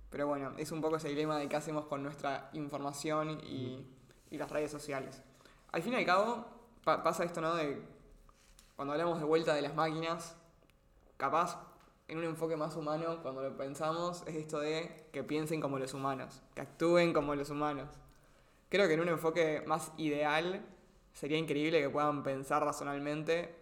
pero 0.09 0.27
bueno, 0.27 0.55
es 0.57 0.73
un 0.73 0.81
poco 0.81 0.97
ese 0.97 1.11
dilema 1.11 1.37
de 1.37 1.51
qué 1.51 1.57
hacemos 1.57 1.85
con 1.85 2.03
nuestra 2.03 2.49
información 2.55 3.43
y, 3.43 3.87
y 4.31 4.39
las 4.39 4.51
redes 4.51 4.71
sociales. 4.71 5.23
Al 5.71 5.83
fin 5.83 5.93
y 5.93 5.97
al 5.97 6.07
cabo, 6.07 6.47
pasa 6.83 7.23
esto, 7.23 7.43
¿no? 7.43 7.55
De 7.55 7.96
cuando 8.77 8.93
hablamos 8.93 9.19
de 9.19 9.25
vuelta 9.25 9.55
de 9.55 9.63
las 9.63 9.75
máquinas, 9.75 10.37
capaz 11.17 11.59
en 12.09 12.19
un 12.19 12.25
enfoque 12.25 12.57
más 12.57 12.77
humano, 12.77 13.21
cuando 13.23 13.43
lo 13.43 13.57
pensamos, 13.57 14.23
es 14.27 14.37
esto 14.37 14.61
de 14.61 15.09
que 15.13 15.25
piensen 15.25 15.61
como 15.61 15.79
los 15.79 15.95
humanos, 15.95 16.43
que 16.55 16.61
actúen 16.61 17.13
como 17.13 17.35
los 17.35 17.51
humanos. 17.51 17.89
Creo 18.69 18.87
que 18.87 18.95
en 18.95 19.01
un 19.01 19.09
enfoque 19.09 19.63
más 19.67 19.93
ideal 19.97 20.65
sería 21.13 21.39
increíble 21.39 21.81
que 21.81 21.89
puedan 21.89 22.23
pensar 22.23 22.63
racionalmente 22.63 23.55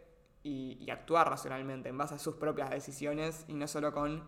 y, 0.42 0.90
actuar 0.90 1.30
racionalmente 1.30 1.88
en 1.88 1.96
base 1.96 2.16
a 2.16 2.18
sus 2.18 2.34
propias 2.34 2.70
decisiones 2.70 3.44
y 3.48 3.54
no 3.54 3.66
solo 3.66 3.92
con 3.92 4.22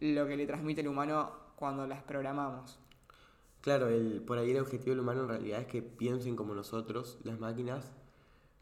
lo 0.00 0.26
que 0.26 0.36
le 0.36 0.46
transmite 0.46 0.80
el 0.80 0.88
humano 0.88 1.30
cuando 1.54 1.86
las 1.86 2.02
programamos. 2.02 2.78
Claro, 3.60 3.88
el, 3.88 4.22
por 4.22 4.38
ahí 4.38 4.50
el 4.50 4.60
objetivo 4.60 4.90
del 4.90 5.00
humano 5.00 5.22
en 5.22 5.28
realidad 5.28 5.60
es 5.60 5.66
que 5.66 5.82
piensen 5.82 6.36
como 6.36 6.54
nosotros, 6.54 7.18
las 7.22 7.38
máquinas, 7.38 7.92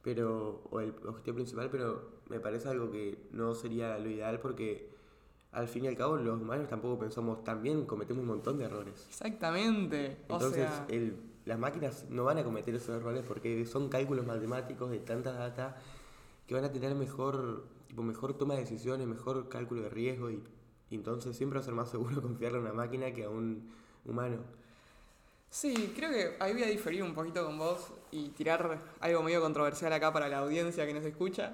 pero 0.05 0.63
o 0.71 0.81
el 0.81 0.95
objetivo 1.07 1.37
principal, 1.37 1.71
pero 1.71 2.21
me 2.29 2.39
parece 2.39 2.69
algo 2.69 2.91
que 2.91 3.27
no 3.33 3.55
sería 3.55 3.99
lo 3.99 4.11
ideal 4.11 4.39
porque 4.39 4.93
al 5.51 5.67
fin 5.67 5.85
y 5.85 5.89
al 5.89 5.97
cabo 5.97 6.17
los 6.17 6.41
humanos 6.41 6.69
tampoco 6.69 6.99
pensamos 6.99 7.43
tan 7.43 7.63
bien, 7.63 7.87
cometemos 7.87 8.21
un 8.21 8.29
montón 8.29 8.59
de 8.59 8.67
errores. 8.67 9.07
Exactamente. 9.09 10.19
Entonces 10.29 10.69
el, 10.89 11.17
las 11.47 11.59
máquinas 11.59 12.07
no 12.11 12.25
van 12.25 12.39
a 12.39 12.45
cometer 12.45 12.75
esos 12.75 12.97
errores 12.97 13.25
porque 13.27 13.65
son 13.65 13.89
cálculos 13.89 14.27
matemáticos 14.27 14.91
de 14.91 14.99
tanta 14.99 15.33
data 15.33 15.77
que 16.47 16.55
van 16.55 16.65
a 16.65 16.73
tener 16.73 16.95
mejor, 16.95 17.65
tipo, 17.87 18.03
mejor 18.03 18.35
toma 18.35 18.55
de 18.55 18.61
decisiones, 18.61 19.07
mejor 19.07 19.49
cálculo 19.49 19.83
de 19.83 19.89
riesgo 19.89 20.31
y, 20.31 20.43
y 20.91 20.97
entonces 20.97 21.35
siempre 21.35 21.59
va 21.59 21.63
a 21.63 21.65
ser 21.65 21.75
más 21.75 21.89
seguro 21.89 22.21
confiarle 22.23 22.59
a 22.59 22.61
una 22.61 22.75
máquina 22.75 23.13
que 23.13 23.25
a 23.25 23.31
un 23.31 23.71
humano. 24.05 24.39
Sí, 25.55 25.93
creo 25.95 26.11
que 26.11 26.37
ahí 26.41 26.53
voy 26.53 26.65
a 26.65 26.67
diferir 26.67 27.05
un 27.05 27.15
poquito 27.15 27.47
con 27.47 27.57
vos 27.57 27.93
y 28.11 28.31
tirar 28.31 28.77
algo 28.99 29.23
medio 29.23 29.41
controversial 29.41 29.93
acá 29.93 30.13
para 30.13 30.29
la 30.29 30.39
audiencia 30.39 30.85
que 30.85 30.93
nos 30.93 31.05
escucha, 31.05 31.53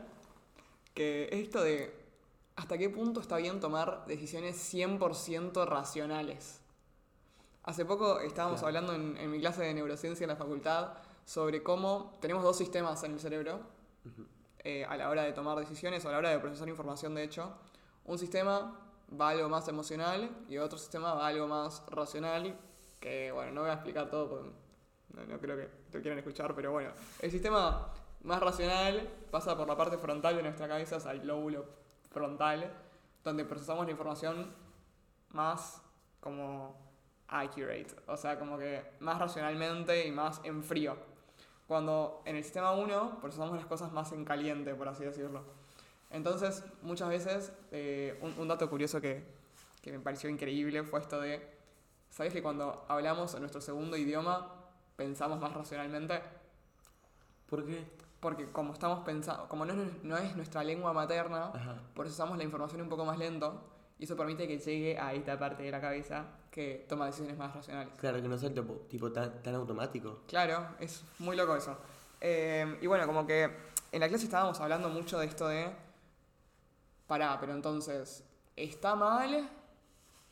que 0.95 1.25
es 1.25 1.41
esto 1.41 1.63
de 1.63 1.93
hasta 2.57 2.79
qué 2.79 2.89
punto 2.89 3.21
está 3.21 3.37
bien 3.37 3.61
tomar 3.61 4.07
decisiones 4.07 4.57
100% 4.73 5.67
racionales. 5.67 6.63
Hace 7.63 7.85
poco 7.85 8.21
estábamos 8.21 8.63
hablando 8.63 8.95
en, 8.95 9.31
mi 9.31 9.39
clase 9.39 9.65
de 9.65 9.75
neurociencia 9.75 10.25
en 10.25 10.31
la 10.31 10.37
facultad 10.37 10.95
sobre 11.27 11.63
cómo 11.63 12.17
tenemos 12.23 12.43
dos 12.43 12.57
sistemas 12.57 13.05
en 13.05 13.13
el 13.13 13.21
cerebro 13.21 13.61
eh, 14.61 14.87
a 14.87 14.97
la 14.97 15.11
hora 15.11 15.25
de 15.25 15.35
tomar 15.35 15.59
decisiones 15.59 16.03
o 16.07 16.09
a 16.09 16.13
la 16.13 16.19
hora 16.19 16.31
de 16.31 16.39
procesar 16.39 16.71
información, 16.71 17.15
de 17.15 17.25
hecho. 17.25 17.53
Un 18.07 18.19
sistema 18.19 18.81
va 19.21 19.29
a 19.29 19.31
algo 19.33 19.51
más 19.51 19.69
emocional 19.69 20.31
y 20.49 20.57
otro 20.57 20.79
sistema 20.79 21.13
va 21.13 21.27
a 21.27 21.29
algo 21.29 21.47
más 21.47 21.83
racional 21.91 22.57
que 23.01 23.33
bueno, 23.33 23.53
no 23.53 23.61
voy 23.63 23.71
a 23.71 23.75
explicar 23.75 24.09
todo 24.11 24.29
porque 24.29 24.51
no, 25.15 25.39
creo 25.41 25.57
que 25.57 25.69
lo 25.93 26.01
quieran 26.01 26.19
escuchar, 26.19 26.55
pero 26.55 26.71
bueno, 26.73 26.91
el 27.21 27.31
sistema 27.31 27.89
más 28.23 28.41
racional 28.41 29.09
pasa 29.31 29.57
por 29.57 29.67
la 29.67 29.77
parte 29.77 29.99
frontal 29.99 30.37
de 30.37 30.43
nuestra 30.43 30.69
cabeza, 30.69 30.97
o 30.97 31.01
sea, 31.01 31.13
el 31.13 31.27
lóbulo 31.27 31.67
frontal, 32.11 32.71
donde 33.25 33.45
procesamos 33.45 33.87
la 33.87 33.93
información 33.93 34.53
más 35.31 35.83
como 36.21 36.77
accurate, 37.29 37.89
o 38.07 38.17
sea, 38.17 38.39
como 38.39 38.59
que 38.59 38.83
más 39.01 39.19
racionalmente 39.19 40.07
y 40.07 40.13
más 40.13 40.41
en 40.45 40.63
frío. 40.63 40.97
Cuando 41.67 42.23
en 42.25 42.37
el 42.37 42.43
sistema 42.43 42.73
1 42.73 43.21
procesamos 43.21 43.57
las 43.57 43.67
cosas 43.67 43.93
más 43.93 44.13
en 44.13 44.25
caliente, 44.25 44.75
por 44.75 44.89
así 44.89 45.05
decirlo. 45.05 45.45
Entonces, 46.11 46.65
muchas 46.83 47.09
veces, 47.09 47.53
eh, 47.71 48.19
un, 48.21 48.35
un, 48.37 48.49
dato 48.49 48.69
curioso 48.69 49.01
que, 49.01 49.23
que 49.81 49.93
me 49.93 50.01
pareció 50.01 50.29
increíble 50.29 50.83
fue 50.83 50.99
esto 50.99 51.21
de 51.21 51.60
¿Sabes 52.11 52.33
que 52.33 52.43
cuando 52.43 52.85
hablamos 52.89 53.33
en 53.35 53.41
nuestro 53.41 53.61
segundo 53.61 53.97
idioma 53.97 54.53
pensamos 54.97 55.41
más 55.41 55.53
racionalmente? 55.55 56.21
¿Por 57.49 57.65
qué? 57.65 57.85
Porque 58.21 58.47
como 58.47 58.73
estamos 58.73 59.01
pensando, 59.05 59.49
como 59.49 59.65
no, 59.65 59.75
no 60.03 60.19
es 60.19 60.37
nuestra 60.37 60.63
lengua 60.63 60.93
materna, 60.93 61.53
procesamos 61.95 62.37
la 62.37 62.45
información 62.45 62.83
un 62.83 62.89
poco 62.89 63.05
más 63.05 63.17
lento 63.17 63.63
y 63.99 64.05
eso 64.05 64.17
permite 64.17 64.47
que 64.47 64.59
llegue 64.59 64.99
a 64.99 65.15
esta 65.15 65.39
parte 65.39 65.63
de 65.63 65.71
la 65.71 65.81
cabeza 65.81 66.25
que 66.51 66.85
toma 66.89 67.07
decisiones 67.07 67.39
más 67.39 67.55
racionales. 67.55 67.93
Claro, 67.97 68.21
que 68.21 68.29
no 68.29 68.37
sea 68.37 68.53
tipo, 68.53 68.75
tipo 68.89 69.13
tan, 69.13 69.43
tan, 69.43 69.55
automático. 69.55 70.23
Claro, 70.27 70.67
es 70.81 71.03
muy 71.19 71.37
loco 71.37 71.55
eso. 71.55 71.77
Eh, 72.21 72.79
y 72.81 72.87
bueno, 72.87 73.07
como 73.07 73.27
que 73.27 73.51
en 73.93 74.01
la 74.01 74.09
clase 74.09 74.25
estábamos 74.25 74.61
hablando 74.61 74.89
mucho 74.89 75.19
de 75.19 75.27
esto 75.27 75.49
de, 75.49 75.71
pará, 77.07 77.39
pero 77.41 77.53
entonces 77.53 78.25
¿está 78.57 78.95
mal 78.95 79.49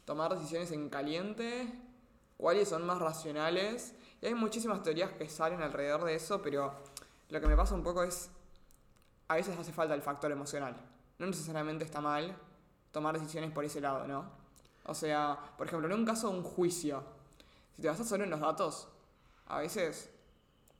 tomar 0.08 0.34
decisiones 0.34 0.72
en 0.72 0.88
caliente? 0.88 1.70
¿Cuáles 2.38 2.70
son 2.70 2.86
más 2.86 2.98
racionales? 2.98 3.94
Y 4.22 4.26
hay 4.26 4.34
muchísimas 4.34 4.82
teorías 4.82 5.10
que 5.12 5.28
salen 5.28 5.60
alrededor 5.60 6.02
de 6.04 6.14
eso, 6.14 6.40
pero 6.40 6.72
lo 7.28 7.40
que 7.42 7.46
me 7.46 7.54
pasa 7.54 7.74
un 7.74 7.82
poco 7.82 8.02
es, 8.02 8.30
a 9.28 9.34
veces 9.34 9.58
hace 9.58 9.70
falta 9.70 9.94
el 9.94 10.00
factor 10.00 10.32
emocional. 10.32 10.74
No 11.18 11.26
necesariamente 11.26 11.84
está 11.84 12.00
mal 12.00 12.34
tomar 12.90 13.20
decisiones 13.20 13.52
por 13.52 13.66
ese 13.66 13.82
lado, 13.82 14.08
¿no? 14.08 14.24
O 14.86 14.94
sea, 14.94 15.38
por 15.58 15.66
ejemplo, 15.66 15.86
en 15.88 16.00
un 16.00 16.06
caso 16.06 16.30
de 16.30 16.38
un 16.38 16.42
juicio, 16.42 17.04
si 17.76 17.82
te 17.82 17.88
basas 17.88 18.08
solo 18.08 18.24
en 18.24 18.30
los 18.30 18.40
datos, 18.40 18.88
a 19.44 19.58
veces 19.58 20.08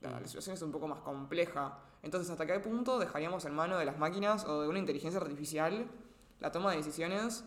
la, 0.01 0.19
la 0.19 0.25
situación 0.25 0.55
es 0.55 0.61
un 0.63 0.71
poco 0.71 0.87
más 0.87 1.01
compleja. 1.01 1.77
Entonces, 2.01 2.31
¿hasta 2.31 2.47
qué 2.47 2.59
punto 2.59 2.97
dejaríamos 2.97 3.45
en 3.45 3.53
mano 3.53 3.77
de 3.77 3.85
las 3.85 3.99
máquinas 3.99 4.43
o 4.45 4.63
de 4.63 4.69
una 4.69 4.79
inteligencia 4.79 5.21
artificial 5.21 5.85
la 6.39 6.51
toma 6.51 6.71
de 6.71 6.77
decisiones 6.77 7.43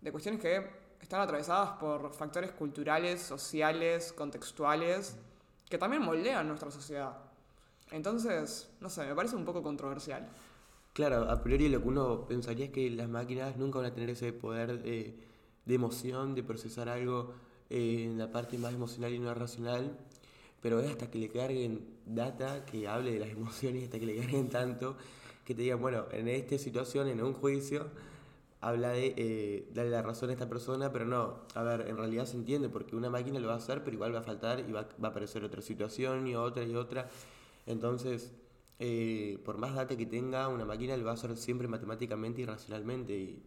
de 0.00 0.12
cuestiones 0.12 0.40
que 0.40 0.85
están 1.00 1.20
atravesadas 1.20 1.70
por 1.78 2.12
factores 2.12 2.50
culturales, 2.52 3.22
sociales, 3.22 4.12
contextuales, 4.12 5.16
que 5.68 5.78
también 5.78 6.02
moldean 6.02 6.48
nuestra 6.48 6.70
sociedad? 6.70 7.16
Entonces, 7.90 8.68
no 8.80 8.90
sé, 8.90 9.06
me 9.06 9.14
parece 9.14 9.36
un 9.36 9.44
poco 9.44 9.62
controversial. 9.62 10.26
Claro, 10.92 11.30
a 11.30 11.42
priori 11.42 11.68
lo 11.68 11.82
que 11.82 11.88
uno 11.88 12.26
pensaría 12.26 12.66
es 12.66 12.72
que 12.72 12.90
las 12.90 13.08
máquinas 13.08 13.56
nunca 13.56 13.78
van 13.78 13.86
a 13.88 13.94
tener 13.94 14.10
ese 14.10 14.32
poder 14.32 14.82
de, 14.82 15.14
de 15.66 15.74
emoción, 15.74 16.34
de 16.34 16.42
procesar 16.42 16.88
algo 16.88 17.34
eh, 17.68 18.04
en 18.04 18.18
la 18.18 18.30
parte 18.30 18.56
más 18.58 18.72
emocional 18.72 19.12
y 19.12 19.18
no 19.18 19.34
racional, 19.34 19.96
pero 20.62 20.80
es 20.80 20.90
hasta 20.90 21.10
que 21.10 21.18
le 21.18 21.28
carguen 21.28 21.84
data 22.06 22.64
que 22.64 22.88
hable 22.88 23.12
de 23.12 23.18
las 23.20 23.28
emociones, 23.36 23.84
hasta 23.84 23.98
que 23.98 24.06
le 24.06 24.16
carguen 24.16 24.48
tanto, 24.48 24.96
que 25.44 25.54
te 25.54 25.62
digan, 25.62 25.80
bueno, 25.80 26.06
en 26.12 26.28
esta 26.28 26.56
situación, 26.58 27.08
en 27.08 27.22
un 27.22 27.34
juicio, 27.34 27.88
habla 28.60 28.90
de 28.90 29.14
eh, 29.16 29.70
darle 29.74 29.90
la 29.90 30.02
razón 30.02 30.30
a 30.30 30.32
esta 30.32 30.48
persona, 30.48 30.92
pero 30.92 31.04
no, 31.04 31.40
a 31.54 31.62
ver, 31.62 31.88
en 31.88 31.96
realidad 31.96 32.26
se 32.26 32.36
entiende, 32.36 32.68
porque 32.68 32.96
una 32.96 33.10
máquina 33.10 33.38
lo 33.38 33.48
va 33.48 33.54
a 33.54 33.58
hacer, 33.58 33.84
pero 33.84 33.94
igual 33.94 34.14
va 34.14 34.20
a 34.20 34.22
faltar 34.22 34.60
y 34.60 34.72
va, 34.72 34.88
va 35.02 35.08
a 35.08 35.10
aparecer 35.10 35.44
otra 35.44 35.62
situación 35.62 36.26
y 36.26 36.34
otra 36.34 36.64
y 36.64 36.74
otra. 36.74 37.08
Entonces, 37.66 38.32
eh, 38.78 39.40
por 39.44 39.58
más 39.58 39.74
data 39.74 39.96
que 39.96 40.06
tenga, 40.06 40.48
una 40.48 40.64
máquina 40.64 40.96
lo 40.96 41.04
va 41.04 41.12
a 41.12 41.14
hacer 41.14 41.36
siempre 41.36 41.68
matemáticamente 41.68 42.42
y 42.42 42.44
racionalmente. 42.44 43.12
Y, 43.14 43.42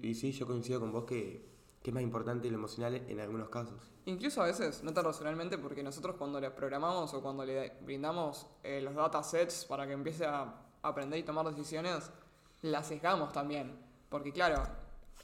y 0.00 0.14
sí, 0.14 0.32
yo 0.32 0.46
coincido 0.46 0.80
con 0.80 0.92
vos 0.92 1.04
que, 1.04 1.44
que 1.82 1.90
es 1.90 1.94
más 1.94 2.02
importante 2.02 2.48
lo 2.50 2.56
emocional 2.56 2.94
en 2.94 3.20
algunos 3.20 3.50
casos. 3.50 3.92
Incluso 4.06 4.42
a 4.42 4.46
veces, 4.46 4.82
no 4.82 4.92
tan 4.92 5.04
racionalmente, 5.04 5.58
porque 5.58 5.82
nosotros 5.82 6.16
cuando 6.16 6.40
le 6.40 6.50
programamos 6.50 7.12
o 7.14 7.22
cuando 7.22 7.44
le 7.44 7.72
brindamos 7.82 8.46
eh, 8.62 8.80
los 8.80 8.94
datasets 8.94 9.64
para 9.66 9.86
que 9.86 9.92
empiece 9.92 10.24
a 10.24 10.54
aprender 10.82 11.18
y 11.18 11.22
tomar 11.22 11.46
decisiones, 11.46 12.10
la 12.62 12.82
sesgamos 12.82 13.32
también. 13.32 13.83
Porque 14.14 14.30
claro, 14.30 14.62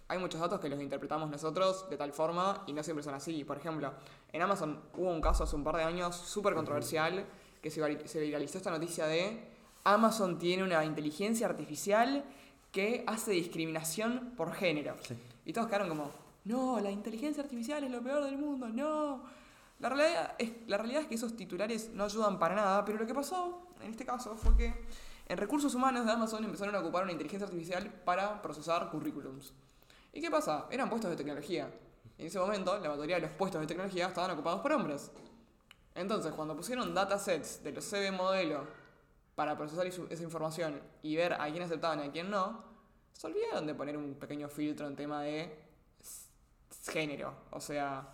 hay 0.09 0.19
muchos 0.19 0.41
datos 0.41 0.59
que 0.59 0.69
los 0.69 0.81
interpretamos 0.81 1.31
nosotros 1.31 1.89
de 1.89 1.97
tal 1.97 2.13
forma 2.13 2.65
y 2.67 2.73
no 2.73 2.83
siempre 2.83 3.05
son 3.05 3.15
así. 3.15 3.45
Por 3.45 3.57
ejemplo, 3.57 3.93
en 4.33 4.43
Amazon 4.43 4.81
hubo 4.95 5.13
un 5.13 5.21
caso 5.21 5.45
hace 5.45 5.55
un 5.55 5.63
par 5.63 5.77
de 5.77 5.85
años 5.85 6.17
súper 6.17 6.57
controversial 6.57 7.25
que 7.63 7.71
se 7.71 8.21
viralizó 8.21 8.59
esta 8.59 8.73
noticia 8.73 9.07
de 9.07 9.45
Amazon 9.85 10.41
tiene 10.41 10.65
una 10.65 10.85
inteligencia 10.85 11.47
artificial 11.47 12.25
que 12.73 13.05
hace 13.07 13.31
discriminación 13.31 14.33
por 14.37 14.53
género. 14.55 14.97
Sí. 15.07 15.15
Y 15.45 15.53
todos 15.53 15.69
quedaron 15.69 15.89
como, 15.89 16.11
no, 16.47 16.81
la 16.81 16.91
inteligencia 16.91 17.45
artificial 17.45 17.85
es 17.85 17.93
lo 17.93 18.03
peor 18.03 18.25
del 18.25 18.39
mundo, 18.39 18.69
no. 18.71 19.23
La 19.79 19.89
realidad, 19.89 20.35
es, 20.37 20.51
la 20.67 20.79
realidad 20.79 21.03
es 21.03 21.07
que 21.07 21.15
esos 21.15 21.37
titulares 21.37 21.91
no 21.91 22.07
ayudan 22.07 22.41
para 22.41 22.57
nada, 22.57 22.85
pero 22.85 22.99
lo 22.99 23.07
que 23.07 23.15
pasó 23.15 23.69
en 23.81 23.93
este 23.93 24.05
caso 24.05 24.37
fue 24.37 24.57
que 24.57 24.75
en 25.31 25.37
recursos 25.37 25.73
humanos 25.77 26.05
de 26.05 26.11
Amazon 26.11 26.45
empezaron 26.45 26.75
a 26.75 26.81
ocupar 26.81 27.05
una 27.05 27.13
inteligencia 27.13 27.47
artificial 27.47 27.89
para 28.05 28.43
procesar 28.43 28.91
currículums. 28.91 29.53
¿Y 30.13 30.21
qué 30.21 30.29
pasa? 30.29 30.67
Eran 30.73 30.91
puestos 30.91 31.09
de 31.09 31.17
tecnología. 31.17 31.71
En 32.19 32.27
ese 32.27 32.41
momento, 32.41 32.77
la 32.81 32.89
mayoría 32.89 33.15
de 33.15 33.23
los 33.23 33.31
puestos 33.31 33.61
de 33.61 33.69
tecnología 33.69 34.09
estaban 34.09 34.33
ocupados 34.33 34.61
por 34.61 34.73
hombres. 34.73 35.13
Entonces, 35.95 36.33
cuando 36.33 36.57
pusieron 36.57 36.93
datasets 36.93 37.63
de 37.63 37.71
los 37.71 37.85
CV 37.85 38.11
modelo 38.11 38.67
para 39.37 39.57
procesar 39.57 39.87
esa 39.87 40.23
información 40.25 40.81
y 41.01 41.15
ver 41.15 41.35
a 41.35 41.49
quién 41.49 41.63
aceptaban 41.63 42.01
y 42.01 42.09
a 42.09 42.11
quién 42.11 42.29
no, 42.29 42.65
se 43.13 43.29
olvidaron 43.29 43.69
de 43.69 43.75
poner 43.77 43.97
un 43.97 44.15
pequeño 44.15 44.49
filtro 44.49 44.89
en 44.89 44.97
tema 44.97 45.23
de 45.23 45.57
género. 46.91 47.35
O 47.53 47.61
sea, 47.61 48.05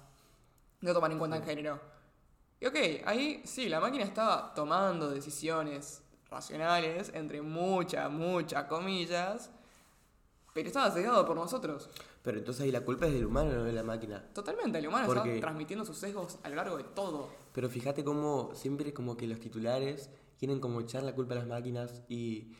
no 0.82 0.92
tomar 0.92 1.10
en 1.12 1.18
cuenta 1.18 1.38
el 1.38 1.44
género. 1.44 1.80
Y 2.60 2.66
ok, 2.66 2.76
ahí 3.06 3.40
sí, 3.46 3.70
la 3.70 3.80
máquina 3.80 4.04
estaba 4.04 4.52
tomando 4.52 5.08
decisiones 5.08 6.02
racionales, 6.30 7.10
entre 7.14 7.42
muchas, 7.42 8.10
muchas 8.10 8.64
comillas, 8.64 9.50
pero 10.52 10.68
estaba 10.68 10.90
sesgado 10.90 11.26
por 11.26 11.36
nosotros. 11.36 11.90
Pero 12.22 12.38
entonces 12.38 12.64
ahí 12.64 12.72
la 12.72 12.80
culpa 12.80 13.06
es 13.06 13.12
del 13.12 13.26
humano, 13.26 13.52
no 13.52 13.64
de 13.64 13.72
la 13.72 13.82
máquina. 13.82 14.22
Totalmente, 14.32 14.78
el 14.78 14.88
humano 14.88 15.06
Porque- 15.06 15.34
está 15.34 15.40
transmitiendo 15.46 15.84
sus 15.84 15.98
sesgos 15.98 16.38
a 16.42 16.48
lo 16.48 16.56
largo 16.56 16.76
de 16.76 16.84
todo. 16.84 17.28
Pero 17.52 17.68
fíjate 17.68 18.02
cómo 18.02 18.50
siempre 18.54 18.92
como 18.92 19.16
que 19.16 19.26
los 19.26 19.38
titulares 19.38 20.10
quieren 20.38 20.60
como 20.60 20.80
echar 20.80 21.02
la 21.02 21.14
culpa 21.14 21.34
a 21.34 21.38
las 21.38 21.46
máquinas 21.46 22.02
y 22.08 22.52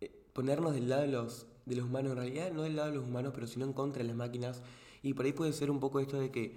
eh, 0.00 0.10
ponernos 0.32 0.74
del 0.74 0.88
lado 0.88 1.02
de 1.02 1.08
los, 1.08 1.46
de 1.64 1.76
los 1.76 1.84
humanos. 1.84 2.12
En 2.12 2.18
realidad 2.18 2.50
no 2.50 2.62
del 2.62 2.76
lado 2.76 2.88
de 2.88 2.96
los 2.96 3.04
humanos, 3.04 3.32
pero 3.34 3.46
sino 3.46 3.64
en 3.64 3.72
contra 3.72 4.02
de 4.02 4.08
las 4.08 4.16
máquinas. 4.16 4.62
Y 5.02 5.14
por 5.14 5.26
ahí 5.26 5.32
puede 5.32 5.52
ser 5.52 5.70
un 5.70 5.80
poco 5.80 6.00
esto 6.00 6.18
de 6.18 6.30
que 6.30 6.56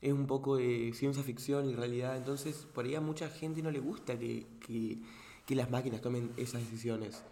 es 0.00 0.12
un 0.12 0.26
poco 0.26 0.56
de 0.56 0.92
ciencia 0.94 1.22
ficción 1.22 1.68
y 1.68 1.74
realidad. 1.74 2.16
Entonces 2.16 2.66
por 2.72 2.84
ahí 2.84 2.94
a 2.94 3.00
mucha 3.00 3.28
gente 3.28 3.62
no 3.62 3.70
le 3.70 3.80
gusta 3.80 4.18
que, 4.18 4.46
que, 4.66 5.00
que 5.46 5.54
las 5.54 5.70
máquinas 5.70 6.00
tomen 6.00 6.32
esas 6.36 6.60
decisiones. 6.62 7.22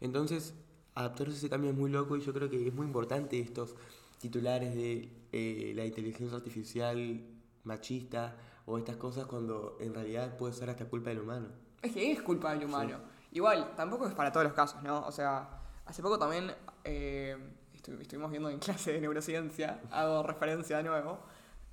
Entonces 0.00 0.54
adaptarse 0.94 1.32
a 1.32 1.36
ese 1.36 1.50
cambio 1.50 1.70
es 1.70 1.76
muy 1.76 1.90
loco 1.90 2.16
y 2.16 2.20
yo 2.20 2.32
creo 2.32 2.48
que 2.50 2.66
es 2.68 2.74
muy 2.74 2.86
importante 2.86 3.38
estos 3.40 3.74
titulares 4.20 4.74
de 4.74 5.08
eh, 5.32 5.72
la 5.74 5.84
inteligencia 5.84 6.36
artificial 6.36 7.20
machista 7.64 8.36
o 8.66 8.78
estas 8.78 8.96
cosas 8.96 9.26
cuando 9.26 9.76
en 9.80 9.94
realidad 9.94 10.36
puede 10.36 10.52
ser 10.54 10.70
hasta 10.70 10.86
culpa 10.86 11.10
del 11.10 11.20
humano. 11.20 11.48
Es 11.82 11.92
que 11.92 12.12
es 12.12 12.22
culpa 12.22 12.52
del 12.54 12.64
humano. 12.64 12.98
Igual, 13.32 13.74
tampoco 13.76 14.06
es 14.08 14.14
para 14.14 14.32
todos 14.32 14.44
los 14.44 14.52
casos, 14.54 14.82
¿no? 14.82 15.00
O 15.06 15.12
sea, 15.12 15.60
hace 15.86 16.02
poco 16.02 16.18
también 16.18 16.50
eh, 16.84 17.36
estu- 17.76 18.00
estuvimos 18.00 18.30
viendo 18.30 18.50
en 18.50 18.58
clase 18.58 18.92
de 18.92 19.00
neurociencia, 19.00 19.80
hago 19.90 20.22
referencia 20.22 20.78
de 20.78 20.82
nuevo, 20.84 21.18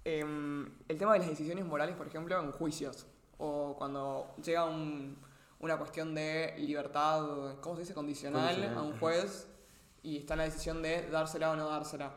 em, 0.04 0.70
el 0.88 0.98
tema 0.98 1.13
de 1.13 1.20
las 1.20 1.30
decisiones 1.30 1.65
morales, 1.65 1.96
por 1.96 2.08
ejemplo, 2.08 2.39
en 2.42 2.51
juicios. 2.51 3.08
O 3.38 3.75
cuando 3.77 4.36
llega 4.44 4.65
un- 4.65 5.18
una 5.65 5.77
cuestión 5.77 6.15
de 6.15 6.53
libertad, 6.57 7.57
¿cómo 7.62 7.75
se 7.75 7.81
dice? 7.81 7.93
Condicional, 7.93 8.55
Condicional, 8.55 8.77
a 8.77 8.81
un 8.81 9.00
juez 9.00 9.48
y 10.03 10.17
está 10.17 10.36
en 10.36 10.38
la 10.39 10.43
decisión 10.45 10.81
de 10.81 11.10
dársela 11.10 11.51
o 11.51 11.55
no 11.55 11.67
dársela. 11.67 12.12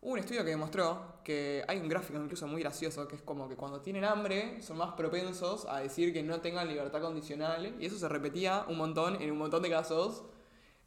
Hubo 0.00 0.12
un 0.12 0.18
estudio 0.18 0.44
que 0.44 0.50
demostró 0.50 1.20
que 1.22 1.64
hay 1.68 1.78
un 1.78 1.88
gráfico 1.88 2.18
incluso 2.18 2.46
muy 2.46 2.62
gracioso, 2.62 3.06
que 3.06 3.16
es 3.16 3.22
como 3.22 3.48
que 3.48 3.56
cuando 3.56 3.80
tienen 3.80 4.04
hambre 4.04 4.60
son 4.62 4.78
más 4.78 4.92
propensos 4.94 5.66
a 5.66 5.80
decir 5.80 6.12
que 6.12 6.22
no 6.22 6.40
tengan 6.40 6.68
libertad 6.68 7.00
condicional, 7.00 7.74
y 7.78 7.86
eso 7.86 7.98
se 7.98 8.08
repetía 8.08 8.64
un 8.68 8.76
montón 8.76 9.20
en 9.20 9.30
un 9.30 9.38
montón 9.38 9.62
de 9.62 9.70
casos, 9.70 10.24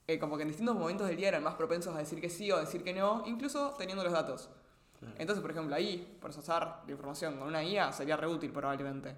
eh, 0.08 0.20
como 0.20 0.38
que 0.38 0.44
en 0.44 0.50
distintos 0.50 0.76
momentos 0.76 1.08
del 1.08 1.18
día 1.18 1.30
eran 1.30 1.44
más 1.44 1.56
propensos 1.56 1.96
a 1.96 2.00
decir 2.00 2.22
que 2.22 2.30
sí 2.30 2.52
o 2.52 2.58
a 2.58 2.62
decir 2.62 2.84
que 2.84 2.94
no, 2.94 3.24
incluso 3.26 3.74
teniendo 3.78 4.04
los 4.04 4.14
datos. 4.14 4.50
Entonces, 5.18 5.42
por 5.42 5.52
ejemplo, 5.52 5.76
ahí, 5.76 6.18
procesar 6.20 6.82
la 6.86 6.92
información 6.92 7.38
con 7.38 7.48
una 7.48 7.64
IA 7.64 7.92
sería 7.92 8.18
re 8.18 8.28
útil 8.28 8.52
probablemente. 8.52 9.16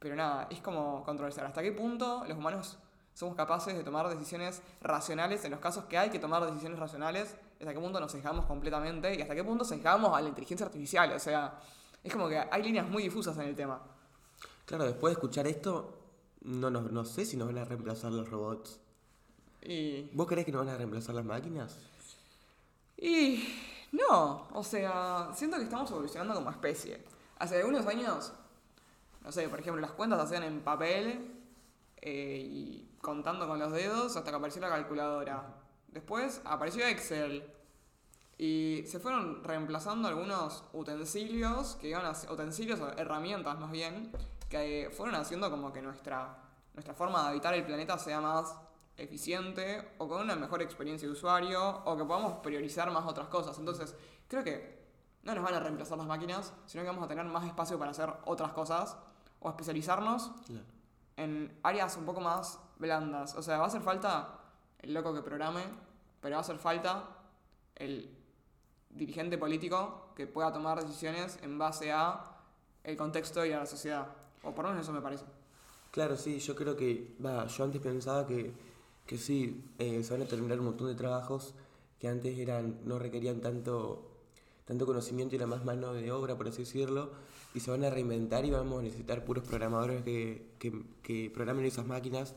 Pero 0.00 0.16
nada, 0.16 0.48
es 0.50 0.60
como 0.60 1.04
controversial. 1.04 1.46
¿Hasta 1.46 1.62
qué 1.62 1.72
punto 1.72 2.24
los 2.26 2.36
humanos 2.36 2.78
somos 3.14 3.36
capaces 3.36 3.76
de 3.76 3.84
tomar 3.84 4.08
decisiones 4.08 4.62
racionales 4.80 5.44
en 5.44 5.50
los 5.50 5.60
casos 5.60 5.84
que 5.84 5.98
hay 5.98 6.10
que 6.10 6.18
tomar 6.18 6.44
decisiones 6.46 6.78
racionales? 6.78 7.36
¿Hasta 7.60 7.74
qué 7.74 7.78
punto 7.78 8.00
nos 8.00 8.10
sesgamos 8.10 8.46
completamente? 8.46 9.14
¿Y 9.14 9.20
hasta 9.20 9.34
qué 9.34 9.44
punto 9.44 9.64
sesgamos 9.64 10.16
a 10.16 10.20
la 10.22 10.28
inteligencia 10.28 10.66
artificial? 10.66 11.12
O 11.12 11.18
sea, 11.18 11.60
es 12.02 12.12
como 12.12 12.28
que 12.28 12.38
hay 12.38 12.62
líneas 12.62 12.88
muy 12.88 13.02
difusas 13.02 13.36
en 13.36 13.44
el 13.44 13.54
tema. 13.54 13.78
Claro, 14.64 14.84
después 14.84 15.10
de 15.10 15.20
escuchar 15.20 15.46
esto, 15.46 15.98
no, 16.42 16.70
no, 16.70 16.80
no 16.80 17.04
sé 17.04 17.26
si 17.26 17.36
nos 17.36 17.48
van 17.48 17.58
a 17.58 17.64
reemplazar 17.66 18.10
los 18.10 18.30
robots. 18.30 18.80
Y. 19.60 20.08
¿Vos 20.14 20.26
creés 20.26 20.46
que 20.46 20.52
nos 20.52 20.64
van 20.64 20.74
a 20.74 20.78
reemplazar 20.78 21.14
las 21.14 21.24
máquinas? 21.24 21.76
Y. 22.96 23.44
No, 23.92 24.48
o 24.54 24.64
sea, 24.64 25.30
siento 25.34 25.58
que 25.58 25.64
estamos 25.64 25.90
evolucionando 25.90 26.34
como 26.34 26.50
especie. 26.50 27.04
Hace 27.38 27.58
algunos 27.58 27.86
años, 27.86 28.32
no 29.22 29.32
sé, 29.32 29.48
por 29.48 29.60
ejemplo, 29.60 29.80
las 29.80 29.92
cuentas 29.92 30.18
se 30.20 30.24
hacían 30.26 30.42
en 30.42 30.60
papel 30.60 31.34
eh, 31.96 32.42
y 32.42 32.96
contando 33.00 33.46
con 33.46 33.58
los 33.58 33.72
dedos 33.72 34.16
hasta 34.16 34.30
que 34.30 34.36
apareció 34.36 34.60
la 34.62 34.68
calculadora. 34.68 35.56
Después 35.88 36.40
apareció 36.44 36.86
Excel 36.86 37.44
y 38.38 38.84
se 38.86 38.98
fueron 39.00 39.44
reemplazando 39.44 40.08
algunos 40.08 40.64
utensilios 40.72 41.76
que 41.76 41.88
iban 41.88 42.06
a 42.06 42.12
utensilios 42.32 42.80
o 42.80 42.90
herramientas 42.96 43.58
más 43.58 43.70
bien 43.70 44.12
que 44.48 44.90
fueron 44.96 45.14
haciendo 45.14 45.50
como 45.50 45.72
que 45.72 45.82
nuestra 45.82 46.38
nuestra 46.74 46.94
forma 46.94 47.22
de 47.22 47.28
habitar 47.28 47.54
el 47.54 47.64
planeta 47.64 47.98
sea 47.98 48.20
más 48.20 48.56
eficiente 48.96 49.92
o 49.98 50.08
con 50.08 50.22
una 50.22 50.36
mejor 50.36 50.62
experiencia 50.62 51.06
de 51.08 51.12
usuario 51.12 51.82
o 51.84 51.96
que 51.96 52.04
podamos 52.04 52.38
priorizar 52.38 52.90
más 52.90 53.06
otras 53.06 53.28
cosas. 53.28 53.58
Entonces, 53.58 53.94
creo 54.28 54.44
que 54.44 54.80
no 55.22 55.34
nos 55.34 55.44
van 55.44 55.54
a 55.54 55.60
reemplazar 55.60 55.98
las 55.98 56.06
máquinas, 56.06 56.52
sino 56.66 56.82
que 56.82 56.88
vamos 56.88 57.04
a 57.04 57.08
tener 57.08 57.24
más 57.24 57.46
espacio 57.46 57.78
para 57.78 57.90
hacer 57.90 58.10
otras 58.24 58.52
cosas 58.52 58.96
o 59.40 59.48
especializarnos 59.48 60.30
Claro. 60.46 60.64
en 61.16 61.58
áreas 61.62 61.96
un 61.96 62.04
poco 62.04 62.20
más 62.20 62.58
blandas. 62.78 63.34
O 63.34 63.42
sea, 63.42 63.58
va 63.58 63.64
a 63.64 63.66
hacer 63.68 63.82
falta 63.82 64.38
el 64.80 64.94
loco 64.94 65.12
que 65.14 65.22
programe, 65.22 65.62
pero 66.20 66.34
va 66.34 66.38
a 66.38 66.42
hacer 66.42 66.58
falta 66.58 67.04
el 67.76 68.10
dirigente 68.90 69.38
político 69.38 70.12
que 70.16 70.26
pueda 70.26 70.52
tomar 70.52 70.80
decisiones 70.82 71.38
en 71.42 71.58
base 71.58 71.92
a 71.92 72.24
el 72.84 72.96
contexto 72.96 73.44
y 73.44 73.52
a 73.52 73.58
la 73.60 73.66
sociedad. 73.66 74.06
O 74.42 74.52
por 74.52 74.64
lo 74.64 74.70
menos 74.70 74.84
eso 74.84 74.92
me 74.92 75.00
parece. 75.00 75.24
Claro, 75.90 76.16
sí, 76.16 76.38
yo 76.38 76.54
creo 76.54 76.76
que, 76.76 77.14
va, 77.24 77.46
yo 77.46 77.64
antes 77.64 77.80
pensaba 77.80 78.26
que, 78.26 78.52
que 79.06 79.18
sí, 79.18 79.64
eh, 79.78 80.02
se 80.02 80.12
van 80.12 80.22
a 80.22 80.26
terminar 80.26 80.58
un 80.58 80.66
montón 80.66 80.86
de 80.88 80.94
trabajos 80.94 81.54
que 81.98 82.08
antes 82.08 82.38
eran, 82.38 82.80
no 82.84 82.98
requerían 82.98 83.40
tanto, 83.40 84.09
tanto 84.64 84.86
conocimiento 84.86 85.34
y 85.34 85.38
era 85.38 85.46
más 85.46 85.64
mano 85.64 85.92
de 85.92 86.10
obra, 86.12 86.36
por 86.36 86.48
así 86.48 86.62
decirlo, 86.62 87.10
y 87.54 87.60
se 87.60 87.70
van 87.70 87.84
a 87.84 87.90
reinventar 87.90 88.44
y 88.44 88.50
vamos 88.50 88.80
a 88.80 88.82
necesitar 88.82 89.24
puros 89.24 89.44
programadores 89.44 90.02
que, 90.02 90.52
que, 90.58 90.72
que 91.02 91.30
programen 91.30 91.64
esas 91.64 91.86
máquinas. 91.86 92.34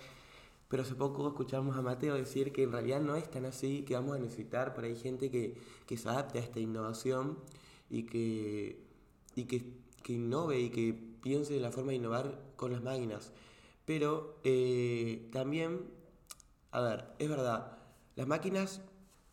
Pero 0.74 0.82
hace 0.82 0.96
poco 0.96 1.28
escuchamos 1.28 1.78
a 1.78 1.84
Mateo 1.84 2.16
decir 2.16 2.52
que 2.52 2.64
en 2.64 2.72
realidad 2.72 3.00
no 3.00 3.16
es 3.16 3.30
tan 3.30 3.46
así, 3.46 3.84
que 3.84 3.94
vamos 3.94 4.16
a 4.16 4.20
necesitar 4.20 4.74
por 4.74 4.86
ahí 4.86 4.96
gente 4.96 5.30
que, 5.30 5.56
que 5.86 5.98
se 5.98 6.10
adapte 6.10 6.40
a 6.40 6.42
esta 6.42 6.60
innovación 6.60 7.38
y 7.92 8.04
que, 8.08 8.80
y 9.36 9.46
que, 9.46 9.64
que 10.02 10.14
innove 10.14 10.60
y 10.60 10.70
que 10.72 10.98
piense 11.22 11.56
en 11.56 11.62
la 11.62 11.72
forma 11.72 11.92
de 11.92 11.98
innovar 11.98 12.40
con 12.56 12.72
las 12.72 12.82
máquinas. 12.82 13.32
Pero 13.86 14.40
eh, 14.44 15.30
también, 15.32 15.82
a 16.72 16.82
ver, 16.82 17.06
es 17.20 17.30
verdad, 17.30 17.78
las 18.16 18.28
máquinas 18.28 18.82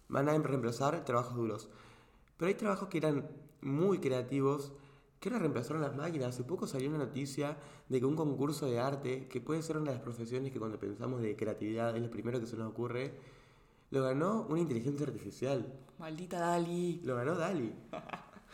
van 0.09 0.28
a 0.28 0.37
reemplazar 0.37 1.04
trabajos 1.04 1.37
duros. 1.37 1.68
Pero 2.40 2.49
hay 2.49 2.54
trabajos 2.54 2.88
que 2.88 2.97
eran 2.97 3.28
muy 3.61 3.99
creativos 3.99 4.73
que 5.20 5.28
ahora 5.28 5.40
reemplazaron 5.40 5.82
las 5.82 5.94
máquinas. 5.94 6.30
Hace 6.30 6.42
poco 6.42 6.66
salió 6.66 6.88
una 6.88 6.97
noticia 6.97 7.59
de 7.90 8.00
que 8.00 8.06
un 8.06 8.16
concurso 8.16 8.64
de 8.64 8.80
arte, 8.80 9.28
que 9.28 9.42
puede 9.42 9.62
ser 9.62 9.76
una 9.76 9.90
de 9.90 9.97
las 9.97 10.02
profesiones 10.02 10.50
que 10.50 10.59
cuando 10.59 10.80
pensamos 10.80 11.20
de 11.20 11.37
creatividad 11.37 11.94
es 11.94 12.02
lo 12.02 12.11
primero 12.11 12.40
que 12.40 12.47
se 12.47 12.56
nos 12.56 12.70
ocurre, 12.70 13.12
lo 13.90 14.02
ganó 14.04 14.47
una 14.49 14.59
inteligencia 14.59 15.06
artificial. 15.06 15.70
Maldita 15.99 16.40
Dali. 16.40 17.02
Lo 17.04 17.14
ganó 17.14 17.35
Dali. 17.35 17.75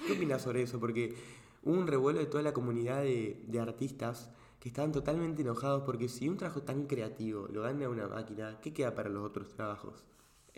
¿Qué 0.04 0.14
opinas 0.14 0.42
sobre 0.42 0.62
eso? 0.62 0.80
Porque 0.80 1.14
hubo 1.62 1.78
un 1.78 1.86
revuelo 1.86 2.18
de 2.18 2.26
toda 2.26 2.42
la 2.42 2.52
comunidad 2.52 3.02
de, 3.02 3.40
de 3.46 3.60
artistas 3.60 4.32
que 4.58 4.68
estaban 4.68 4.90
totalmente 4.90 5.42
enojados 5.42 5.84
porque 5.84 6.08
si 6.08 6.28
un 6.28 6.38
trabajo 6.38 6.62
tan 6.62 6.86
creativo 6.86 7.46
lo 7.52 7.62
gana 7.62 7.88
una 7.88 8.08
máquina, 8.08 8.58
¿qué 8.60 8.72
queda 8.72 8.96
para 8.96 9.10
los 9.10 9.24
otros 9.24 9.52
trabajos? 9.52 10.02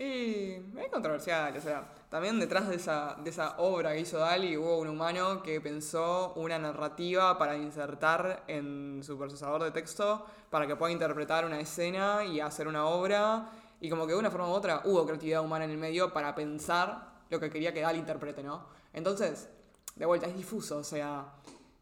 Y 0.01 0.53
es 0.79 0.89
controversial, 0.93 1.57
o 1.57 1.61
sea, 1.61 1.89
también 2.09 2.39
detrás 2.39 2.69
de 2.69 2.77
esa, 2.77 3.17
de 3.25 3.31
esa 3.31 3.59
obra 3.59 3.95
que 3.95 3.99
hizo 3.99 4.19
Dali 4.19 4.57
hubo 4.57 4.79
un 4.79 4.87
humano 4.87 5.43
que 5.43 5.61
pensó 5.61 6.35
una 6.37 6.57
narrativa 6.57 7.37
para 7.37 7.57
insertar 7.57 8.45
en 8.47 9.01
su 9.03 9.19
procesador 9.19 9.65
de 9.65 9.73
texto 9.73 10.25
para 10.51 10.69
que 10.69 10.77
pueda 10.77 10.93
interpretar 10.93 11.45
una 11.45 11.59
escena 11.59 12.25
y 12.25 12.39
hacer 12.39 12.69
una 12.69 12.87
obra. 12.87 13.51
Y 13.81 13.91
como 13.91 14.07
que 14.07 14.13
de 14.13 14.21
una 14.21 14.31
forma 14.31 14.49
u 14.49 14.53
otra 14.53 14.83
hubo 14.85 15.05
creatividad 15.05 15.43
humana 15.43 15.65
en 15.65 15.73
el 15.73 15.79
medio 15.79 16.13
para 16.13 16.33
pensar 16.33 17.25
lo 17.29 17.41
que 17.41 17.51
quería 17.51 17.75
que 17.75 17.81
Dali 17.81 17.99
interprete, 17.99 18.45
¿no? 18.45 18.67
Entonces, 18.93 19.49
de 19.97 20.07
vuelta, 20.07 20.29
es 20.29 20.37
difuso, 20.37 20.79
o 20.79 20.85
sea, 20.85 21.27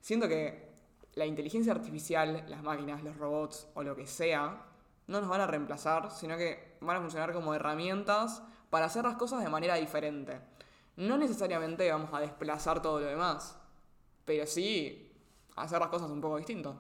siento 0.01 0.27
que 0.27 0.73
la 1.17 1.27
inteligencia 1.27 1.71
artificial, 1.71 2.47
las 2.49 2.63
máquinas, 2.63 3.03
los 3.05 3.19
robots 3.19 3.69
o 3.75 3.83
lo 3.83 3.95
que 3.95 4.07
sea, 4.07 4.65
no 5.07 5.21
nos 5.21 5.29
van 5.29 5.43
a 5.43 5.47
reemplazar, 5.47 6.11
sino 6.11 6.39
que 6.39 6.66
van 6.81 6.97
a 6.97 7.01
funcionar 7.01 7.33
como 7.33 7.55
herramientas 7.55 8.43
para 8.71 8.87
hacer 8.87 9.05
las 9.05 9.17
cosas 9.17 9.43
de 9.43 9.49
manera 9.49 9.77
diferente. 9.77 10.41
No 10.97 11.19
necesariamente 11.19 11.91
vamos 11.91 12.11
a 12.13 12.21
desplazar 12.21 12.81
todo 12.83 13.01
lo 13.01 13.07
demás, 13.07 13.59
pero 14.25 14.47
sí 14.47 15.13
hacer 15.57 15.81
las 15.81 15.89
cosas 15.89 16.11
un 16.11 16.21
poco 16.21 16.37
distinto. 16.39 16.79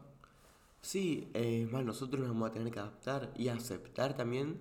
Sí, 0.80 1.30
eh, 1.34 1.68
más 1.70 1.84
nosotros 1.84 2.20
nos 2.20 2.30
vamos 2.30 2.50
a 2.50 2.52
tener 2.52 2.72
que 2.72 2.78
adaptar 2.78 3.32
y 3.36 3.48
aceptar 3.48 4.14
también 4.14 4.60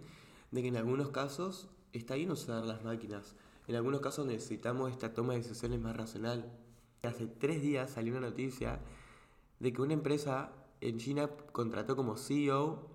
de 0.52 0.62
que 0.62 0.70
en 0.70 0.78
algunos 0.78 1.10
casos 1.10 1.70
está 1.94 2.16
bien 2.16 2.32
usar 2.32 2.66
las 2.66 2.84
máquinas. 2.84 3.36
En 3.68 3.76
algunos 3.76 4.02
casos 4.02 4.26
necesitamos 4.26 4.92
esta 4.92 5.14
toma 5.14 5.34
de 5.34 5.40
decisiones 5.40 5.80
más 5.80 5.96
racional. 5.96 6.52
Hace 7.04 7.28
tres 7.28 7.62
días 7.62 7.92
salió 7.92 8.14
una 8.14 8.30
noticia 8.30 8.80
de 9.60 9.74
que 9.74 9.82
una 9.82 9.94
empresa 9.94 10.52
en 10.82 10.98
China 10.98 11.30
contrató 11.52 11.96
como 11.96 12.18
CEO 12.18 12.95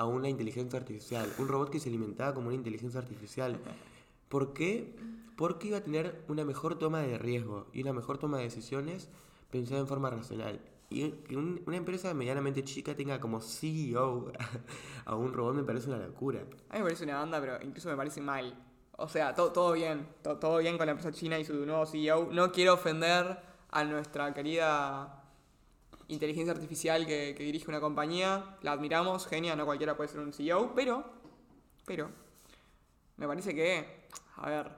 a 0.00 0.06
una 0.06 0.30
inteligencia 0.30 0.78
artificial, 0.78 1.30
un 1.38 1.46
robot 1.46 1.68
que 1.68 1.78
se 1.78 1.90
alimentaba 1.90 2.32
como 2.32 2.46
una 2.46 2.56
inteligencia 2.56 2.98
artificial. 3.00 3.58
¿Por 4.30 4.54
qué? 4.54 4.94
Porque 5.36 5.68
iba 5.68 5.76
a 5.78 5.82
tener 5.82 6.24
una 6.28 6.42
mejor 6.44 6.78
toma 6.78 7.00
de 7.00 7.18
riesgo 7.18 7.66
y 7.74 7.82
una 7.82 7.92
mejor 7.92 8.16
toma 8.16 8.38
de 8.38 8.44
decisiones 8.44 9.08
pensada 9.50 9.78
en 9.80 9.86
forma 9.86 10.08
racional. 10.08 10.58
Y 10.88 11.10
que 11.10 11.36
un- 11.36 11.60
una 11.66 11.76
empresa 11.76 12.14
medianamente 12.14 12.64
chica 12.64 12.96
tenga 12.96 13.20
como 13.20 13.40
CEO 13.42 14.32
a 15.04 15.14
un 15.14 15.32
robot 15.34 15.54
me 15.54 15.64
parece 15.64 15.88
una 15.90 15.98
locura. 15.98 16.40
A 16.70 16.74
mí 16.74 16.78
me 16.78 16.84
parece 16.84 17.04
una 17.04 17.18
banda, 17.18 17.38
pero 17.40 17.58
incluso 17.62 17.90
me 17.90 17.96
parece 17.96 18.22
mal. 18.22 18.54
O 18.96 19.06
sea, 19.08 19.34
to- 19.34 19.52
todo 19.52 19.72
bien, 19.72 20.06
to- 20.22 20.38
todo 20.38 20.56
bien 20.58 20.78
con 20.78 20.86
la 20.86 20.92
empresa 20.92 21.12
china 21.12 21.38
y 21.38 21.44
su 21.44 21.54
nuevo 21.66 21.84
CEO. 21.84 22.30
No 22.32 22.52
quiero 22.52 22.72
ofender 22.74 23.38
a 23.70 23.84
nuestra 23.84 24.32
querida 24.32 25.19
inteligencia 26.10 26.52
artificial 26.52 27.06
que, 27.06 27.34
dirige 27.34 27.68
una 27.68 27.80
compañía. 27.80 28.56
La 28.62 28.72
admiramos, 28.72 29.26
genia, 29.26 29.56
no 29.56 29.64
cualquiera 29.64 29.96
puede 29.96 30.08
ser 30.08 30.20
un 30.20 30.32
CEO, 30.32 30.74
pero, 30.74 31.04
pero, 31.86 32.10
me 33.16 33.26
parece 33.26 33.54
que, 33.54 34.06
a 34.36 34.48
ver, 34.48 34.70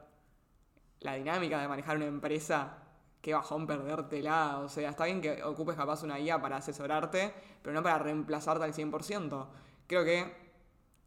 la 1.01 1.15
dinámica 1.15 1.61
de 1.61 1.69
manejar 1.69 1.97
una 1.97 2.07
empresa, 2.07 2.79
qué 3.21 3.35
bajón 3.35 3.67
perdértela. 3.67 4.59
O 4.61 4.69
sea, 4.69 4.91
está 4.91 5.05
bien 5.05 5.21
que 5.21 5.43
ocupes 5.43 5.77
capaz 5.77 6.03
una 6.03 6.17
guía 6.17 6.41
para 6.41 6.57
asesorarte, 6.57 7.33
pero 7.63 7.75
no 7.75 7.83
para 7.83 7.99
reemplazarte 7.99 8.65
al 8.65 8.75
100%. 8.75 9.47
Creo 9.87 10.05
que 10.05 10.43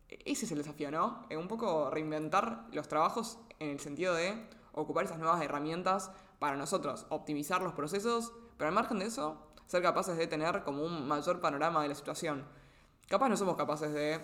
ese 0.10 0.46
es 0.46 0.52
el 0.52 0.60
desafío, 0.60 0.92
¿no? 0.92 1.26
Eh, 1.30 1.38
un 1.38 1.48
poco 1.48 1.90
reinventar 1.90 2.66
los 2.72 2.88
trabajos 2.88 3.40
en 3.60 3.70
el 3.70 3.80
sentido 3.80 4.14
de 4.14 4.48
ocupar 4.74 5.06
esas 5.06 5.20
nuevas 5.20 5.42
herramientas 5.42 6.12
para 6.40 6.58
nosotros, 6.58 7.06
optimizar 7.10 7.62
los 7.62 7.74
procesos, 7.74 8.34
pero 8.58 8.68
al 8.68 8.76
margen 8.76 9.00
de 9.00 9.06
eso, 9.06 9.38
ser 9.68 9.82
capaces 9.82 10.18
de 10.18 10.28
tener 10.28 10.64
como 10.64 10.84
un 10.84 11.08
mayor 11.08 11.40
panorama 11.42 11.82
de 11.84 11.90
la 11.90 11.96
situación. 11.96 12.46
Capaz 13.08 13.30
no 13.30 13.38
somos 13.38 13.56
capaces 13.56 13.94
de 13.94 14.20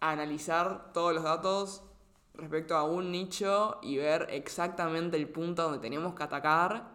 analizar 0.00 0.92
todos 0.92 1.14
los 1.14 1.24
datos 1.24 1.82
respecto 2.34 2.76
a 2.76 2.84
un 2.84 3.10
nicho 3.10 3.78
y 3.82 3.96
ver 3.96 4.26
exactamente 4.30 5.16
el 5.16 5.28
punto 5.28 5.62
donde 5.62 5.78
tenemos 5.78 6.14
que 6.14 6.22
atacar, 6.22 6.90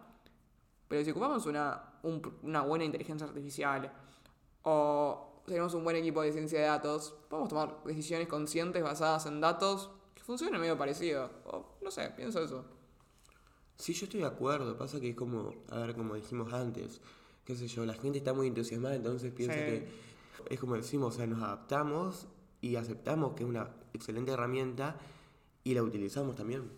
pero 0.88 1.04
si 1.04 1.10
ocupamos 1.10 1.46
una, 1.46 1.94
un- 2.02 2.38
una 2.42 2.60
buena 2.62 2.84
inteligencia 2.84 3.26
artificial 3.26 3.92
o 4.62 5.42
tenemos 5.46 5.74
un 5.74 5.82
buen 5.82 5.96
equipo 5.96 6.22
de 6.22 6.32
ciencia 6.32 6.60
de 6.60 6.66
datos, 6.66 7.14
podemos 7.28 7.48
tomar 7.48 7.82
decisiones 7.84 8.28
conscientes 8.28 8.82
basadas 8.82 9.26
en 9.26 9.40
datos 9.40 9.90
que 10.14 10.22
funcionen 10.22 10.60
medio 10.60 10.78
parecido. 10.78 11.30
O 11.46 11.64
no 11.82 11.90
sé, 11.90 12.10
pienso 12.10 12.40
eso. 12.44 12.64
Sí, 13.76 13.92
yo 13.94 14.04
estoy 14.04 14.20
de 14.20 14.26
acuerdo. 14.26 14.76
Pasa 14.78 15.00
que 15.00 15.10
es 15.10 15.16
como, 15.16 15.52
a 15.70 15.78
ver, 15.78 15.96
como 15.96 16.14
dijimos 16.14 16.52
antes, 16.52 17.00
qué 17.44 17.56
sé 17.56 17.66
yo, 17.68 17.84
la 17.84 17.94
gente 17.94 18.18
está 18.18 18.32
muy 18.32 18.46
entusiasmada, 18.46 18.94
entonces 18.94 19.32
piensa 19.32 19.54
Sí. 19.54 19.60
que 19.60 19.88
es 20.50 20.60
como 20.60 20.74
decimos, 20.76 21.14
o 21.14 21.16
sea, 21.18 21.26
nos 21.26 21.42
adaptamos 21.42 22.26
y 22.60 22.76
aceptamos 22.76 23.34
que 23.34 23.42
es 23.44 23.48
una 23.48 23.68
excelente 23.92 24.32
herramienta 24.32 24.96
y 25.64 25.74
la 25.74 25.82
utilizamos 25.82 26.36
también. 26.36 26.70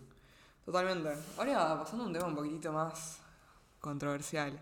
Totalmente. 0.65 1.09
Ahora, 1.37 1.77
pasando 1.79 2.03
a 2.05 2.07
un 2.07 2.13
tema 2.13 2.25
un 2.27 2.35
poquitito 2.35 2.71
más 2.71 3.19
controversial. 3.79 4.59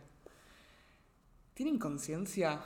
¿Tienen 1.54 1.80
conciencia 1.80 2.62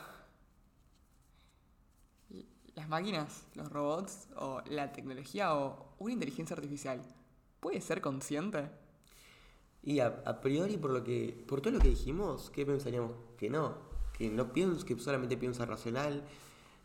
las 2.76 2.88
máquinas, 2.88 3.44
los 3.56 3.72
robots, 3.72 4.28
o 4.38 4.62
la 4.70 4.92
tecnología, 4.92 5.56
o 5.56 5.96
una 6.00 6.14
inteligencia 6.14 6.56
artificial? 6.56 7.02
¿Puede 7.60 7.82
ser 7.82 8.02
consciente? 8.02 8.70
Y 9.88 10.02
a, 10.02 10.42
priori, 10.42 10.76
por 10.76 10.92
lo 10.92 11.02
que 11.02 11.46
por 11.48 11.62
todo 11.62 11.72
lo 11.72 11.80
que 11.80 11.88
dijimos, 11.88 12.50
¿qué 12.50 12.66
pensaríamos? 12.66 13.14
Que 13.38 13.50
no. 13.50 13.76
Que 14.12 14.30
no 14.30 14.52
piensa, 14.52 14.86
que 14.86 15.00
solamente 15.00 15.38
piensa 15.38 15.66
racional, 15.66 16.26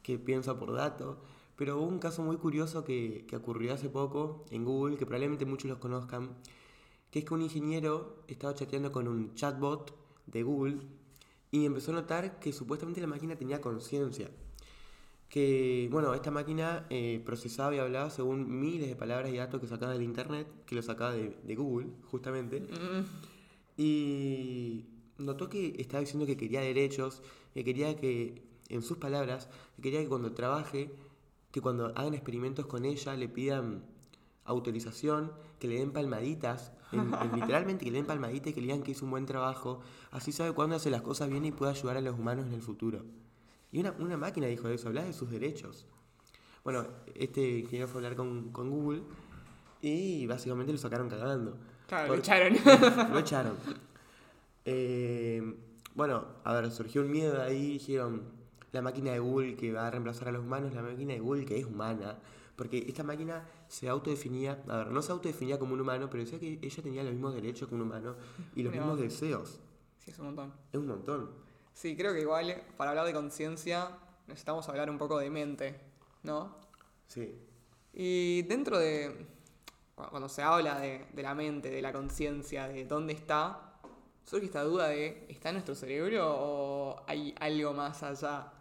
que 0.04 0.20
piensa 0.20 0.56
por 0.56 0.72
datos. 0.72 1.16
Pero 1.56 1.78
hubo 1.78 1.88
un 1.88 1.98
caso 1.98 2.22
muy 2.22 2.36
curioso 2.36 2.84
que, 2.84 3.24
que 3.26 3.34
ocurrió 3.34 3.74
hace 3.74 3.88
poco 3.88 4.44
en 4.50 4.64
Google, 4.64 4.96
que 4.98 5.04
probablemente 5.04 5.44
muchos 5.46 5.68
los 5.68 5.80
conozcan, 5.80 6.30
que 7.10 7.18
es 7.18 7.24
que 7.24 7.34
un 7.34 7.42
ingeniero 7.42 8.22
estaba 8.28 8.54
chateando 8.54 8.92
con 8.92 9.08
un 9.08 9.34
chatbot 9.34 9.92
de 10.26 10.44
Google 10.44 10.78
y 11.50 11.66
empezó 11.66 11.90
a 11.90 11.94
notar 11.94 12.38
que 12.38 12.52
supuestamente 12.52 13.00
la 13.00 13.08
máquina 13.08 13.34
tenía 13.34 13.60
conciencia. 13.60 14.30
Que, 15.32 15.88
bueno, 15.90 16.12
esta 16.12 16.30
máquina 16.30 16.86
eh, 16.90 17.22
procesaba 17.24 17.74
y 17.74 17.78
hablaba 17.78 18.10
según 18.10 18.60
miles 18.60 18.86
de 18.86 18.96
palabras 18.96 19.32
y 19.32 19.38
datos 19.38 19.62
que 19.62 19.66
sacaba 19.66 19.92
del 19.94 20.02
internet, 20.02 20.46
que 20.66 20.74
lo 20.74 20.82
sacaba 20.82 21.12
de, 21.12 21.34
de 21.42 21.54
Google, 21.56 21.86
justamente. 22.10 22.60
Mm, 22.60 23.04
Y 23.78 24.84
notó 25.18 25.48
que 25.48 25.74
estaba 25.78 26.00
diciendo 26.00 26.26
que 26.26 26.36
quería 26.36 26.60
derechos, 26.60 27.22
que 27.54 27.64
quería 27.64 27.96
que, 27.96 28.42
en 28.68 28.82
sus 28.82 28.98
palabras, 28.98 29.48
que 29.76 29.82
quería 29.82 30.00
que 30.02 30.08
cuando 30.08 30.32
trabaje, 30.32 30.90
que 31.50 31.62
cuando 31.62 31.86
hagan 31.96 32.12
experimentos 32.12 32.66
con 32.66 32.84
ella 32.84 33.16
le 33.16 33.28
pidan 33.28 33.84
autorización, 34.44 35.32
que 35.58 35.66
le 35.68 35.76
den 35.76 35.92
palmaditas, 35.92 36.72
en- 36.92 37.00
en 37.14 37.32
literalmente 37.40 37.86
que 37.86 37.90
le 37.90 37.96
den 37.98 38.06
palmaditas 38.06 38.48
y 38.48 38.52
que 38.54 38.60
le 38.60 38.66
digan 38.66 38.82
que 38.82 38.90
hizo 38.90 39.06
un 39.06 39.12
buen 39.12 39.24
trabajo, 39.24 39.80
así 40.10 40.30
sabe 40.32 40.52
cuándo 40.52 40.76
hace 40.76 40.90
las 40.90 41.00
cosas 41.02 41.30
bien 41.30 41.46
y 41.46 41.52
puede 41.52 41.72
ayudar 41.72 41.96
a 41.96 42.00
los 42.02 42.18
humanos 42.18 42.46
en 42.48 42.52
el 42.52 42.60
futuro. 42.62 43.02
Y 43.72 43.80
una, 43.80 43.92
una 43.98 44.16
máquina 44.16 44.46
dijo 44.46 44.68
eso, 44.68 44.88
habla 44.88 45.02
de 45.02 45.12
sus 45.12 45.30
derechos. 45.30 45.86
Bueno, 46.62 46.86
este 47.14 47.58
ingeniero 47.58 47.88
fue 47.88 48.00
a 48.00 48.04
hablar 48.04 48.16
con, 48.16 48.52
con 48.52 48.70
Google 48.70 49.02
y 49.80 50.26
básicamente 50.26 50.70
lo 50.72 50.78
sacaron 50.78 51.08
cagando. 51.08 51.56
Claro, 51.88 52.08
Por- 52.08 52.16
lo 52.18 52.22
echaron. 52.22 52.54
Lo 53.12 53.18
echaron. 53.18 53.56
Eh, 54.64 55.54
bueno, 55.94 56.24
a 56.44 56.54
ver, 56.54 56.70
surgió 56.70 57.02
un 57.02 57.10
miedo 57.10 57.42
ahí, 57.42 57.72
dijeron 57.72 58.22
la 58.72 58.80
máquina 58.80 59.12
de 59.12 59.18
Google 59.18 59.56
que 59.56 59.72
va 59.72 59.86
a 59.86 59.90
reemplazar 59.90 60.28
a 60.28 60.32
los 60.32 60.42
humanos, 60.42 60.72
la 60.74 60.82
máquina 60.82 61.12
de 61.12 61.20
Google 61.20 61.44
que 61.44 61.58
es 61.58 61.66
humana, 61.66 62.16
porque 62.56 62.78
esta 62.88 63.02
máquina 63.02 63.44
se 63.68 63.88
autodefinía, 63.88 64.62
a 64.68 64.76
ver, 64.78 64.86
no 64.92 65.02
se 65.02 65.12
autodefinía 65.12 65.58
como 65.58 65.74
un 65.74 65.80
humano, 65.80 66.08
pero 66.08 66.22
decía 66.24 66.38
que 66.38 66.58
ella 66.62 66.82
tenía 66.82 67.02
los 67.02 67.12
mismos 67.12 67.34
derechos 67.34 67.68
que 67.68 67.74
un 67.74 67.82
humano 67.82 68.14
y 68.54 68.62
los 68.62 68.72
Mira 68.72 68.84
mismos 68.86 69.00
deseos. 69.00 69.58
Sí, 69.98 70.10
es 70.10 70.18
un 70.18 70.26
montón. 70.26 70.52
Es 70.72 70.78
un 70.78 70.86
montón. 70.86 71.30
Sí, 71.72 71.96
creo 71.96 72.12
que 72.14 72.20
igual 72.20 72.62
para 72.76 72.90
hablar 72.90 73.06
de 73.06 73.12
conciencia 73.12 73.88
necesitamos 74.26 74.68
hablar 74.68 74.90
un 74.90 74.98
poco 74.98 75.18
de 75.18 75.30
mente, 75.30 75.80
¿no? 76.22 76.56
Sí. 77.08 77.34
Y 77.92 78.42
dentro 78.42 78.78
de. 78.78 79.26
cu- 79.94 80.04
Cuando 80.10 80.28
se 80.28 80.42
habla 80.42 80.78
de, 80.80 81.06
de 81.12 81.22
la 81.22 81.34
mente, 81.34 81.70
de 81.70 81.82
la 81.82 81.92
conciencia, 81.92 82.68
de 82.68 82.84
dónde 82.84 83.12
está, 83.14 83.74
surge 84.24 84.46
esta 84.46 84.62
duda 84.62 84.88
de: 84.88 85.26
¿está 85.28 85.48
en 85.50 85.56
nuestro 85.56 85.74
cerebro 85.74 86.34
o 86.38 87.02
hay 87.06 87.34
algo 87.40 87.72
más 87.74 88.02
allá? 88.02 88.52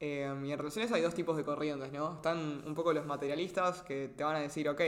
Eh, 0.00 0.32
y 0.44 0.52
en 0.52 0.58
relaciones 0.58 0.90
hay 0.92 1.02
dos 1.02 1.14
tipos 1.14 1.36
de 1.36 1.44
corrientes, 1.44 1.92
¿no? 1.92 2.14
Están 2.14 2.62
un 2.66 2.74
poco 2.74 2.92
los 2.92 3.06
materialistas 3.06 3.82
que 3.82 4.08
te 4.08 4.24
van 4.24 4.36
a 4.36 4.40
decir: 4.40 4.68
ok, 4.68 4.80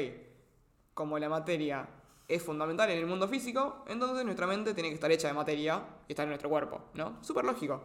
como 0.94 1.18
la 1.18 1.28
materia 1.28 1.88
es 2.28 2.42
fundamental 2.42 2.90
en 2.90 2.98
el 2.98 3.06
mundo 3.06 3.28
físico, 3.28 3.84
entonces 3.86 4.24
nuestra 4.24 4.46
mente 4.46 4.74
tiene 4.74 4.88
que 4.88 4.94
estar 4.94 5.10
hecha 5.10 5.28
de 5.28 5.34
materia 5.34 5.84
y 6.08 6.12
estar 6.12 6.24
en 6.24 6.30
nuestro 6.30 6.48
cuerpo, 6.48 6.80
¿no? 6.94 7.22
Súper 7.22 7.44
lógico. 7.44 7.82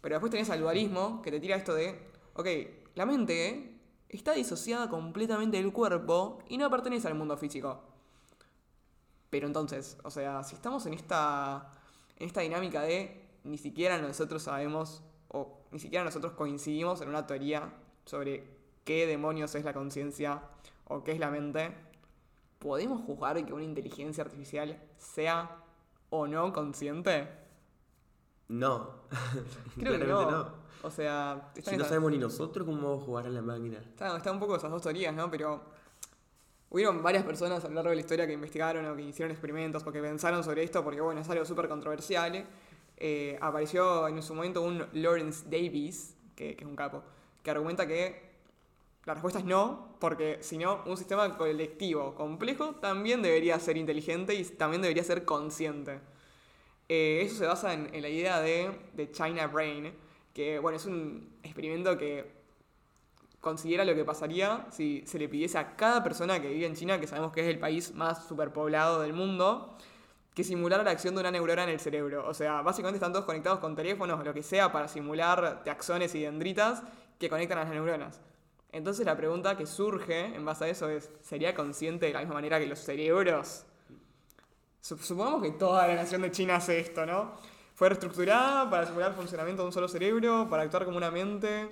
Pero 0.00 0.16
después 0.16 0.30
tenés 0.30 0.50
al 0.50 0.60
dualismo 0.60 1.22
que 1.22 1.30
te 1.30 1.38
tira 1.38 1.56
esto 1.56 1.74
de, 1.74 2.10
ok, 2.34 2.46
la 2.94 3.06
mente 3.06 3.78
está 4.08 4.32
disociada 4.32 4.88
completamente 4.88 5.56
del 5.56 5.72
cuerpo 5.72 6.40
y 6.48 6.58
no 6.58 6.68
pertenece 6.70 7.08
al 7.08 7.14
mundo 7.14 7.36
físico. 7.36 7.80
Pero 9.30 9.46
entonces, 9.46 9.96
o 10.02 10.10
sea, 10.10 10.42
si 10.42 10.56
estamos 10.56 10.84
en 10.86 10.94
esta, 10.94 11.70
en 12.18 12.26
esta 12.26 12.40
dinámica 12.42 12.82
de 12.82 13.22
ni 13.44 13.58
siquiera 13.58 13.98
nosotros 13.98 14.42
sabemos 14.42 15.02
o 15.28 15.60
ni 15.70 15.78
siquiera 15.78 16.04
nosotros 16.04 16.34
coincidimos 16.34 17.00
en 17.00 17.08
una 17.08 17.26
teoría 17.26 17.72
sobre 18.04 18.44
qué 18.84 19.06
demonios 19.06 19.54
es 19.54 19.64
la 19.64 19.72
conciencia 19.72 20.42
o 20.84 21.02
qué 21.02 21.12
es 21.12 21.18
la 21.18 21.30
mente, 21.30 21.74
¿podemos 22.62 23.02
juzgar 23.02 23.44
que 23.44 23.52
una 23.52 23.64
inteligencia 23.64 24.22
artificial 24.22 24.80
sea 24.96 25.50
o 26.10 26.28
no 26.28 26.52
consciente? 26.52 27.28
No. 28.48 29.02
Creo 29.78 29.98
que 29.98 30.06
no. 30.06 30.62
O 30.82 30.90
sea, 30.90 31.52
Si 31.62 31.76
no 31.76 31.84
sabemos 31.84 32.12
ni 32.12 32.18
nosotros 32.18 32.66
cómo 32.66 32.82
vamos 32.82 33.02
a 33.02 33.06
jugar 33.06 33.26
a 33.26 33.30
la 33.30 33.42
máquina. 33.42 33.78
Está, 33.78 34.16
está 34.16 34.30
un 34.30 34.38
poco 34.38 34.56
esas 34.56 34.70
dos 34.70 34.82
teorías, 34.82 35.14
¿no? 35.14 35.30
Pero 35.30 35.60
hubieron 36.70 37.02
varias 37.02 37.24
personas 37.24 37.64
a 37.64 37.68
lo 37.68 37.74
largo 37.74 37.90
de 37.90 37.96
la 37.96 38.00
historia 38.00 38.26
que 38.26 38.32
investigaron 38.32 38.86
o 38.86 38.96
que 38.96 39.02
hicieron 39.02 39.32
experimentos 39.32 39.84
o 39.84 39.92
que 39.92 40.00
pensaron 40.00 40.42
sobre 40.44 40.62
esto 40.62 40.82
porque, 40.84 41.00
bueno, 41.00 41.20
es 41.20 41.28
algo 41.28 41.44
súper 41.44 41.68
controversial. 41.68 42.46
Eh, 42.96 43.38
apareció 43.40 44.06
en 44.06 44.22
su 44.22 44.34
momento 44.34 44.62
un 44.62 44.86
Lawrence 44.92 45.44
Davis, 45.48 46.16
que, 46.36 46.54
que 46.56 46.64
es 46.64 46.70
un 46.70 46.76
capo, 46.76 47.02
que 47.42 47.50
argumenta 47.50 47.86
que 47.86 48.31
la 49.04 49.14
respuesta 49.14 49.40
es 49.40 49.44
no, 49.44 49.96
porque 49.98 50.38
si 50.42 50.58
no, 50.58 50.82
un 50.86 50.96
sistema 50.96 51.36
colectivo 51.36 52.14
complejo 52.14 52.76
también 52.76 53.20
debería 53.20 53.58
ser 53.58 53.76
inteligente 53.76 54.34
y 54.34 54.44
también 54.44 54.82
debería 54.82 55.02
ser 55.02 55.24
consciente. 55.24 56.00
Eh, 56.88 57.22
eso 57.24 57.36
se 57.36 57.46
basa 57.46 57.72
en, 57.72 57.90
la 58.00 58.08
idea 58.08 58.40
de, 58.40 58.70
de 58.94 59.10
China 59.10 59.46
Brain, 59.48 59.92
que 60.32 60.58
bueno, 60.58 60.76
es 60.76 60.86
un 60.86 61.36
experimento 61.42 61.98
que 61.98 62.42
considera 63.40 63.84
lo 63.84 63.94
que 63.94 64.04
pasaría 64.04 64.66
si 64.70 65.02
se 65.04 65.18
le 65.18 65.28
pidiese 65.28 65.58
a 65.58 65.74
cada 65.74 66.04
persona 66.04 66.40
que 66.40 66.48
vive 66.48 66.66
en 66.66 66.76
China, 66.76 67.00
que 67.00 67.08
sabemos 67.08 67.32
que 67.32 67.40
es 67.40 67.48
el 67.48 67.58
país 67.58 67.92
más 67.94 68.26
superpoblado 68.28 69.00
del 69.00 69.12
mundo, 69.12 69.76
que 70.32 70.44
simulara 70.44 70.84
la 70.84 70.92
acción 70.92 71.14
de 71.14 71.22
una 71.22 71.32
neurona 71.32 71.64
en 71.64 71.70
el 71.70 71.80
cerebro. 71.80 72.26
O 72.28 72.34
sea, 72.34 72.62
básicamente 72.62 72.98
están 72.98 73.12
todos 73.12 73.24
conectados 73.24 73.58
con 73.58 73.74
teléfonos 73.74 74.24
lo 74.24 74.32
que 74.32 74.44
sea 74.44 74.70
para 74.70 74.86
simular 74.86 75.64
taxones 75.64 76.14
y 76.14 76.22
dendritas 76.22 76.84
que 77.18 77.28
conectan 77.28 77.58
a 77.58 77.64
las 77.64 77.72
neuronas. 77.72 78.20
Entonces 78.72 79.04
la 79.06 79.16
pregunta 79.16 79.56
que 79.56 79.66
surge 79.66 80.34
en 80.34 80.44
base 80.44 80.64
a 80.64 80.68
eso 80.68 80.88
es, 80.88 81.10
¿sería 81.20 81.54
consciente 81.54 82.06
de 82.06 82.12
la 82.14 82.20
misma 82.20 82.34
manera 82.34 82.58
que 82.58 82.66
los 82.66 82.78
cerebros? 82.80 83.64
Sup- 84.80 85.00
Supongamos 85.00 85.42
que 85.42 85.50
toda 85.52 85.86
la 85.86 85.94
nación 85.94 86.22
de 86.22 86.30
China 86.30 86.56
hace 86.56 86.80
esto, 86.80 87.04
¿no? 87.06 87.32
Fue 87.74 87.88
reestructurada 87.88 88.68
para 88.70 88.86
simular 88.86 89.10
el 89.10 89.16
funcionamiento 89.16 89.62
de 89.62 89.66
un 89.66 89.72
solo 89.72 89.88
cerebro, 89.88 90.48
para 90.48 90.62
actuar 90.62 90.84
como 90.84 90.96
una 90.96 91.10
mente. 91.10 91.70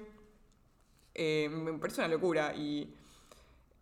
Eh, 1.15 1.49
me 1.51 1.73
parece 1.75 2.01
una 2.01 2.09
locura 2.09 2.55
y 2.55 2.95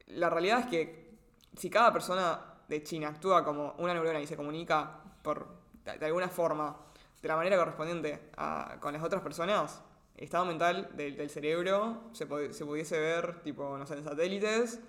la 0.08 0.30
realidad 0.30 0.60
es 0.60 0.66
que 0.66 1.18
si 1.56 1.68
cada 1.70 1.92
persona 1.92 2.40
de 2.68 2.82
China 2.82 3.08
actúa 3.08 3.44
como 3.44 3.74
una 3.78 3.94
neurona 3.94 4.20
y 4.20 4.26
se 4.26 4.36
comunica 4.36 5.00
por, 5.22 5.46
de, 5.84 6.06
alguna 6.06 6.28
forma, 6.28 6.76
de 7.20 7.28
la 7.28 7.36
manera 7.36 7.56
correspondiente 7.56 8.30
con 8.80 8.92
las 8.92 9.02
otras 9.02 9.22
personas, 9.22 9.82
estado 10.24 10.44
mental 10.44 10.90
del, 10.94 11.30
cerebro 11.30 12.10
se, 12.12 12.26
se 12.52 12.64
pudiese 12.64 12.98
ver, 12.98 13.42
tipo, 13.42 13.76
no 13.78 13.86
sé, 13.86 13.94
en 13.94 14.04
satélites, 14.04 14.80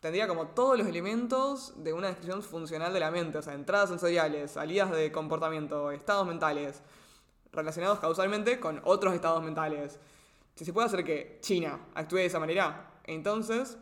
tendría 0.00 0.26
como 0.26 0.48
todos 0.48 0.76
los 0.76 0.88
elementos 0.88 1.74
de 1.82 1.92
una 1.92 2.08
descripción 2.08 2.42
funcional 2.42 2.92
de 2.92 3.00
la 3.00 3.10
mente, 3.10 3.38
o 3.38 3.42
sea, 3.42 3.54
entradas 3.54 3.88
sensoriales, 3.88 4.50
salidas 4.50 4.90
de 4.90 5.12
comportamiento, 5.12 5.92
estados 5.92 6.26
mentales, 6.26 6.82
relacionados 7.52 8.00
causalmente 8.00 8.58
con 8.58 8.80
otros 8.84 9.14
estados 9.14 9.42
mentales. 9.44 10.00
Si 10.56 10.64
se 10.64 10.72
puede 10.72 10.86
hacer 10.86 11.04
que 11.04 11.38
China 11.40 11.78
actúe 11.94 12.16
de 12.16 12.26
esa 12.26 12.40
manera, 12.40 12.90
entonces, 13.04 13.78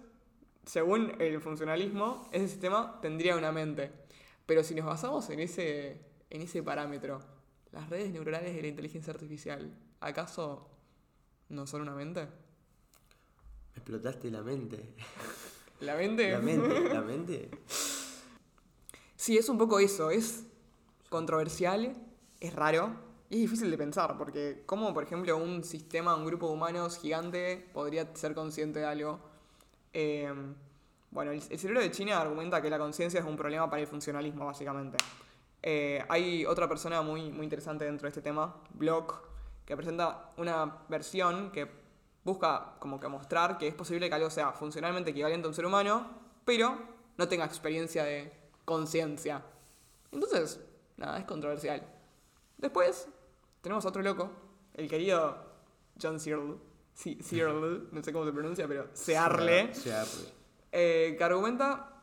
según 0.67 1.15
el 1.21 1.41
funcionalismo, 1.41 2.29
ese 2.33 2.49
sistema 2.49 2.99
tendría 3.01 3.37
una 3.37 3.51
mente. 3.51 3.91
Pero 4.45 4.63
si 4.63 4.75
nos 4.75 4.85
basamos 4.85 5.31
en 5.31 5.41
ese, 5.41 6.01
en 6.29 6.43
ese 6.43 6.63
parámetro, 6.63 7.21
las 7.73 7.89
redes 7.89 8.11
neuronales 8.11 8.55
de 8.55 8.61
la 8.61 8.69
inteligencia 8.69 9.13
artificial, 9.13 9.73
¿acaso 10.01 10.69
no 11.51 11.67
son 11.67 11.83
una 11.83 11.95
mente? 11.95 12.23
Me 12.23 13.77
explotaste 13.77 14.31
la 14.31 14.43
mente. 14.43 14.95
La 15.81 15.97
mente... 15.97 16.31
La 16.33 16.39
mente, 16.39 16.95
la 16.95 17.01
mente. 17.03 17.51
Sí, 19.17 19.37
es 19.37 19.49
un 19.49 19.59
poco 19.59 19.79
eso, 19.79 20.11
es 20.11 20.45
controversial, 21.09 21.95
es 22.41 22.55
raro 22.55 22.95
y 23.29 23.37
es 23.37 23.41
difícil 23.43 23.71
de 23.71 23.77
pensar, 23.77 24.17
porque 24.17 24.63
cómo, 24.67 24.95
por 24.95 25.05
ejemplo, 25.05 25.37
un 25.37 25.63
sistema, 25.63 26.17
un 26.17 26.25
grupo 26.25 26.49
de 26.49 26.55
humanos 26.55 26.99
gigante 26.99 27.69
podría 27.73 28.15
ser 28.15 28.35
consciente 28.35 28.79
de 28.81 28.87
algo. 28.87 29.21
Eh, 29.93 30.33
bueno, 31.11 31.33
el, 31.33 31.43
el 31.49 31.59
cerebro 31.59 31.81
de 31.81 31.91
China 31.91 32.21
argumenta 32.21 32.63
que 32.63 32.71
la 32.71 32.79
conciencia 32.79 33.21
es 33.21 33.27
un 33.27 33.37
problema 33.37 33.69
para 33.69 33.83
el 33.83 33.89
funcionalismo, 33.89 34.47
básicamente. 34.47 34.97
Eh, 35.63 36.03
hay 36.09 36.47
otra 36.47 36.69
persona 36.69 37.03
muy, 37.03 37.31
muy 37.31 37.45
interesante 37.45 37.85
dentro 37.85 38.07
de 38.07 38.09
este 38.11 38.23
tema, 38.23 38.57
Block, 38.73 39.30
que 39.71 39.77
presenta 39.77 40.33
una 40.37 40.79
versión 40.89 41.53
que 41.53 41.71
busca 42.25 42.75
como 42.81 42.99
que 42.99 43.07
mostrar 43.07 43.57
que 43.57 43.69
es 43.69 43.75
posible 43.75 44.09
que 44.09 44.15
algo 44.17 44.29
sea 44.29 44.51
funcionalmente 44.51 45.13
equivalente 45.13 45.47
a 45.47 45.49
un 45.49 45.55
ser 45.55 45.65
humano, 45.65 46.11
pero 46.45 46.77
no 47.17 47.29
tenga 47.29 47.45
experiencia 47.45 48.03
de 48.03 48.33
conciencia. 48.65 49.45
Entonces, 50.11 50.59
nada, 50.97 51.21
es 51.21 51.25
controversial. 51.25 51.87
Después, 52.59 53.07
tenemos 53.61 53.85
a 53.85 53.91
otro 53.91 54.03
loco, 54.03 54.29
el 54.75 54.89
querido 54.89 55.39
John 56.03 56.19
Searle, 56.19 56.57
sí, 56.93 57.17
Searle, 57.23 57.83
no 57.93 58.03
sé 58.03 58.13
cómo 58.13 58.25
se 58.25 58.33
pronuncia, 58.33 58.67
pero 58.67 58.89
Searle, 58.93 59.73
Searle. 59.73 60.33
eh, 60.73 61.15
que 61.17 61.23
argumenta 61.23 62.03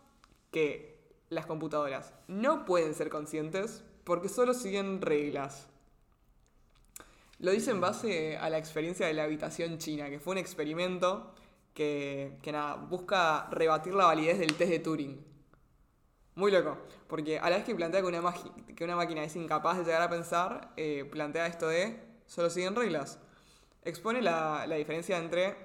que 0.51 1.01
las 1.27 1.45
computadoras 1.45 2.13
no 2.29 2.63
pueden 2.63 2.93
ser 2.93 3.09
conscientes 3.09 3.83
porque 4.05 4.29
solo 4.29 4.53
siguen 4.53 5.01
reglas. 5.01 5.67
Lo 7.39 7.51
dice 7.51 7.69
en 7.69 7.79
base 7.79 8.35
a 8.37 8.49
la 8.49 8.57
experiencia 8.57 9.05
de 9.05 9.13
la 9.13 9.23
habitación 9.23 9.77
china, 9.77 10.09
que 10.09 10.19
fue 10.19 10.31
un 10.31 10.39
experimento 10.39 11.35
que, 11.73 12.37
que 12.41 12.51
nada, 12.51 12.75
busca 12.75 13.47
rebatir 13.51 13.93
la 13.93 14.05
validez 14.05 14.39
del 14.39 14.55
test 14.55 14.71
de 14.71 14.79
Turing. 14.79 15.23
Muy 16.33 16.51
loco, 16.51 16.77
porque 17.07 17.37
a 17.37 17.49
la 17.49 17.57
vez 17.57 17.65
que 17.65 17.75
plantea 17.75 18.01
que 18.01 18.07
una, 18.07 18.33
que 18.75 18.83
una 18.83 18.95
máquina 18.95 19.23
es 19.23 19.35
incapaz 19.35 19.77
de 19.77 19.83
llegar 19.83 20.01
a 20.01 20.09
pensar, 20.09 20.73
eh, 20.77 21.07
plantea 21.11 21.45
esto 21.45 21.67
de 21.67 21.99
solo 22.25 22.49
siguen 22.49 22.75
reglas. 22.75 23.19
Expone 23.83 24.21
la, 24.21 24.65
la 24.67 24.75
diferencia 24.75 25.17
entre 25.17 25.55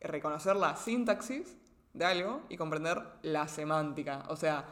reconocer 0.00 0.56
la 0.56 0.74
sintaxis 0.76 1.56
de 1.94 2.04
algo 2.04 2.42
y 2.48 2.56
comprender 2.56 3.02
la 3.22 3.46
semántica. 3.46 4.24
O 4.28 4.36
sea, 4.36 4.64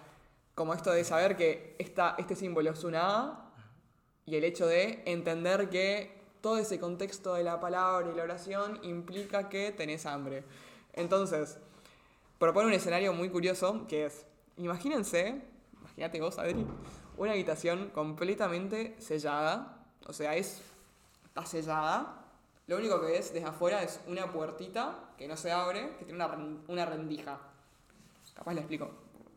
como 0.56 0.74
esto 0.74 0.90
de 0.90 1.04
saber 1.04 1.36
que 1.36 1.76
esta, 1.78 2.16
este 2.18 2.34
símbolo 2.34 2.70
es 2.70 2.82
una 2.82 3.00
A 3.02 3.49
y 4.30 4.36
el 4.36 4.44
hecho 4.44 4.68
de 4.68 5.02
entender 5.06 5.68
que 5.70 6.20
todo 6.40 6.58
ese 6.58 6.78
contexto 6.78 7.34
de 7.34 7.42
la 7.42 7.58
palabra 7.58 8.08
y 8.12 8.16
la 8.16 8.22
oración 8.22 8.78
implica 8.84 9.48
que 9.48 9.72
tenés 9.72 10.06
hambre. 10.06 10.44
Entonces, 10.92 11.58
propone 12.38 12.68
un 12.68 12.72
escenario 12.72 13.12
muy 13.12 13.28
curioso 13.28 13.86
que 13.88 14.06
es, 14.06 14.24
imagínense, 14.56 15.42
imagínate 15.80 16.20
vos, 16.20 16.38
Adri, 16.38 16.64
una 17.16 17.32
habitación 17.32 17.90
completamente 17.90 18.94
sellada, 19.00 19.84
o 20.06 20.12
sea, 20.12 20.36
es, 20.36 20.62
está 21.24 21.44
sellada, 21.44 22.24
lo 22.68 22.76
único 22.76 23.00
que 23.00 23.06
ves 23.06 23.34
desde 23.34 23.48
afuera 23.48 23.82
es 23.82 24.00
una 24.06 24.30
puertita 24.32 25.10
que 25.18 25.26
no 25.26 25.36
se 25.36 25.50
abre, 25.50 25.96
que 25.98 26.04
tiene 26.04 26.24
una, 26.24 26.62
una 26.68 26.86
rendija. 26.86 27.40
Capaz 28.32 28.54
le 28.54 28.60
explico 28.60 28.90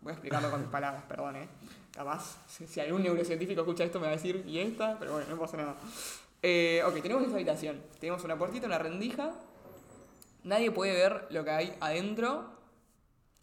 Voy 0.03 0.11
a 0.11 0.13
explicarlo 0.13 0.51
con 0.51 0.61
mis 0.61 0.69
palabras, 0.71 1.03
perdón, 1.07 1.37
¿eh? 1.37 1.47
Capaz, 1.93 2.37
si, 2.47 2.79
algún 2.79 3.03
neurocientífico 3.03 3.61
escucha 3.61 3.83
esto 3.83 3.99
me 3.99 4.07
va 4.07 4.13
a 4.13 4.15
decir, 4.15 4.43
¿y 4.47 4.57
esta? 4.57 4.97
Pero 4.97 5.13
bueno, 5.13 5.27
no 5.29 5.39
pasa 5.39 5.57
nada. 5.57 5.75
Eh, 6.41 6.81
ok, 6.85 7.01
tenemos 7.01 7.23
esta 7.23 7.35
habitación. 7.35 7.83
Tenemos 7.99 8.23
una 8.23 8.35
puertita, 8.35 8.65
una 8.65 8.79
rendija. 8.79 9.31
Nadie 10.43 10.71
puede 10.71 10.93
ver 10.93 11.27
lo 11.29 11.43
que 11.43 11.51
hay 11.51 11.77
adentro. 11.79 12.51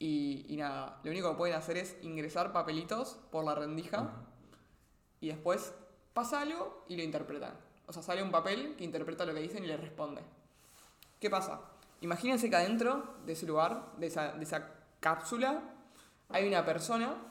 Y, 0.01 0.47
y 0.49 0.57
nada, 0.57 0.99
lo 1.05 1.13
único 1.13 1.31
que 1.31 1.37
pueden 1.37 1.55
hacer 1.55 1.77
es 1.77 1.97
ingresar 2.03 2.53
papelitos 2.53 3.19
por 3.31 3.45
la 3.45 3.55
rendija. 3.55 4.11
Y 5.21 5.29
después 5.29 5.73
pasa 6.13 6.41
algo 6.41 6.85
y 6.89 6.97
lo 6.97 7.05
interpretan. 7.05 7.55
O 7.87 7.93
sea, 7.93 8.03
sale 8.03 8.21
un 8.21 8.33
papel 8.33 8.75
que 8.77 8.83
interpreta 8.83 9.25
lo 9.25 9.33
que 9.33 9.41
dicen 9.41 9.63
y 9.63 9.69
le 9.69 9.77
responde. 9.77 10.23
¿Qué 11.21 11.31
pasa? 11.31 11.61
Imagínense 12.01 12.51
que 12.51 12.57
adentro 12.57 13.15
de 13.27 13.35
ese 13.35 13.47
lugar, 13.47 13.93
de 13.97 14.09
esa, 14.09 14.33
de 14.33 14.43
esa 14.43 14.73
cápsula, 14.99 15.63
hay 16.29 16.49
una 16.49 16.65
persona 16.65 17.30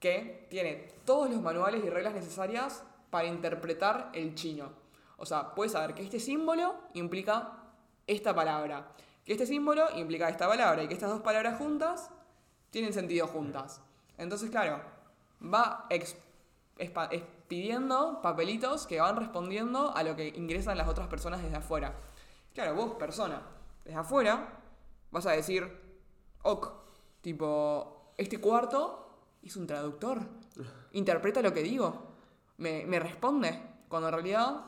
que 0.00 0.46
tiene 0.48 0.88
todos 1.04 1.30
los 1.30 1.40
manuales 1.40 1.84
y 1.84 1.90
reglas 1.90 2.14
necesarias 2.14 2.82
para 3.10 3.28
interpretar 3.28 4.10
el 4.14 4.34
chino. 4.34 4.72
O 5.18 5.26
sea, 5.26 5.54
puede 5.54 5.70
saber 5.70 5.94
que 5.94 6.02
este 6.02 6.18
símbolo 6.18 6.74
implica 6.94 7.58
esta 8.06 8.34
palabra, 8.34 8.92
que 9.24 9.32
este 9.32 9.46
símbolo 9.46 9.86
implica 9.96 10.28
esta 10.28 10.48
palabra 10.48 10.82
y 10.82 10.88
que 10.88 10.94
estas 10.94 11.10
dos 11.10 11.20
palabras 11.20 11.58
juntas 11.58 12.10
tienen 12.70 12.92
sentido 12.92 13.26
juntas. 13.26 13.82
Entonces, 14.16 14.50
claro, 14.50 14.80
va 15.42 15.86
pidiendo 17.48 18.22
papelitos 18.22 18.86
que 18.86 19.00
van 19.00 19.16
respondiendo 19.16 19.94
a 19.94 20.02
lo 20.02 20.16
que 20.16 20.28
ingresan 20.28 20.78
las 20.78 20.88
otras 20.88 21.08
personas 21.08 21.42
desde 21.42 21.56
afuera. 21.56 21.94
Claro, 22.54 22.74
vos, 22.74 22.94
persona, 22.94 23.42
desde 23.84 23.98
afuera, 23.98 24.48
vas 25.10 25.26
a 25.26 25.32
decir, 25.32 25.70
ok, 26.42 26.72
tipo, 27.20 28.14
este 28.16 28.40
cuarto 28.40 28.99
es 29.42 29.56
un 29.56 29.66
traductor, 29.66 30.20
interpreta 30.92 31.42
lo 31.42 31.52
que 31.52 31.62
digo, 31.62 32.14
me, 32.58 32.84
me 32.86 32.98
responde, 32.98 33.60
cuando 33.88 34.08
en 34.08 34.14
realidad 34.14 34.64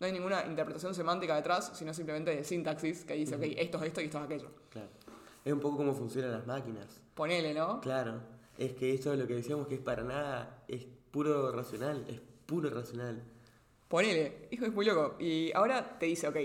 no 0.00 0.06
hay 0.06 0.12
ninguna 0.12 0.44
interpretación 0.46 0.94
semántica 0.94 1.34
detrás, 1.34 1.72
sino 1.74 1.92
simplemente 1.92 2.34
de 2.34 2.44
sintaxis 2.44 3.04
que 3.04 3.14
dice, 3.14 3.36
ok, 3.36 3.42
esto 3.56 3.78
es 3.78 3.84
esto 3.84 4.00
y 4.00 4.04
esto 4.04 4.18
es 4.18 4.24
aquello. 4.24 4.50
Claro. 4.70 4.88
Es 5.44 5.52
un 5.52 5.60
poco 5.60 5.78
como 5.78 5.94
funcionan 5.94 6.32
las 6.32 6.46
máquinas. 6.46 7.00
Ponele, 7.14 7.54
¿no? 7.54 7.80
Claro. 7.80 8.20
Es 8.56 8.74
que 8.74 8.92
esto 8.92 9.12
es 9.12 9.18
lo 9.18 9.26
que 9.26 9.34
decíamos 9.34 9.66
que 9.66 9.76
es 9.76 9.80
para 9.80 10.02
nada, 10.02 10.64
es 10.68 10.86
puro 11.10 11.50
racional, 11.52 12.04
es 12.08 12.20
puro 12.46 12.70
racional. 12.70 13.22
Ponele, 13.88 14.48
hijo 14.50 14.66
es 14.66 14.72
muy 14.72 14.84
loco. 14.84 15.16
Y 15.18 15.52
ahora 15.52 15.98
te 15.98 16.06
dice, 16.06 16.28
ok, 16.28 16.36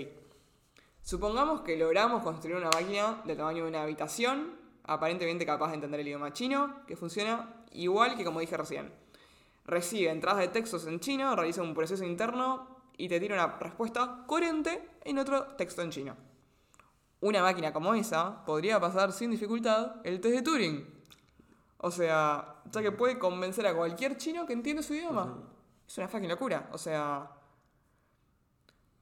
supongamos 1.02 1.60
que 1.60 1.76
logramos 1.76 2.22
construir 2.22 2.56
una 2.56 2.70
máquina 2.70 3.22
del 3.24 3.36
tamaño 3.36 3.64
de 3.64 3.68
una 3.68 3.82
habitación, 3.82 4.56
aparentemente 4.84 5.46
capaz 5.46 5.68
de 5.68 5.74
entender 5.74 6.00
el 6.00 6.08
idioma 6.08 6.32
chino, 6.32 6.84
que 6.86 6.96
funciona 6.96 7.64
igual 7.72 8.16
que 8.16 8.24
como 8.24 8.40
dije 8.40 8.56
recién. 8.56 8.92
Recibe 9.64 10.10
entradas 10.10 10.40
de 10.40 10.48
textos 10.48 10.86
en 10.86 11.00
chino, 11.00 11.34
realiza 11.34 11.62
un 11.62 11.74
proceso 11.74 12.04
interno 12.04 12.68
y 12.96 13.08
te 13.08 13.18
tira 13.18 13.34
una 13.34 13.58
respuesta 13.58 14.24
coherente 14.26 14.90
en 15.04 15.18
otro 15.18 15.44
texto 15.56 15.82
en 15.82 15.90
chino. 15.90 16.16
Una 17.20 17.42
máquina 17.42 17.72
como 17.72 17.94
esa 17.94 18.44
podría 18.44 18.78
pasar 18.78 19.12
sin 19.12 19.30
dificultad 19.30 19.96
el 20.04 20.20
test 20.20 20.34
de 20.34 20.42
Turing. 20.42 20.94
O 21.78 21.90
sea, 21.90 22.56
ya 22.70 22.82
que 22.82 22.92
puede 22.92 23.18
convencer 23.18 23.66
a 23.66 23.74
cualquier 23.74 24.16
chino 24.16 24.46
que 24.46 24.52
entiende 24.52 24.82
su 24.82 24.94
idioma. 24.94 25.34
Es 25.86 25.98
una 25.98 26.08
fucking 26.08 26.28
locura. 26.28 26.68
O 26.72 26.78
sea. 26.78 27.30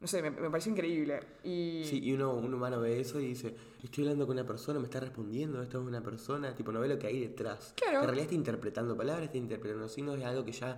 No 0.03 0.09
sé, 0.09 0.21
me, 0.21 0.31
me 0.33 0.51
parece 0.51 0.69
increíble. 0.69 1.21
Y. 1.45 1.85
Sí, 1.85 2.01
y 2.03 2.13
uno, 2.13 2.35
un 2.35 2.53
humano 2.53 2.81
ve 2.81 3.01
eso 3.01 3.21
y 3.21 3.29
dice, 3.29 3.55
estoy 3.83 4.03
hablando 4.05 4.27
con 4.27 4.37
una 4.37 4.45
persona, 4.45 4.81
me 4.81 4.87
está 4.87 4.99
respondiendo, 4.99 5.63
esto 5.63 5.81
es 5.81 5.87
una 5.87 6.03
persona, 6.03 6.55
tipo, 6.57 6.73
no 6.73 6.81
ve 6.81 6.89
lo 6.89 6.99
que 6.99 7.07
hay 7.07 7.21
detrás. 7.21 7.73
Claro. 7.77 8.01
En 8.01 8.05
realidad 8.07 8.25
está 8.25 8.35
interpretando 8.35 8.97
palabras, 8.97 9.27
está 9.27 9.39
interpretando 9.39 9.89
signos, 9.89 10.19
es 10.19 10.25
algo 10.25 10.45
que 10.45 10.51
ya 10.53 10.77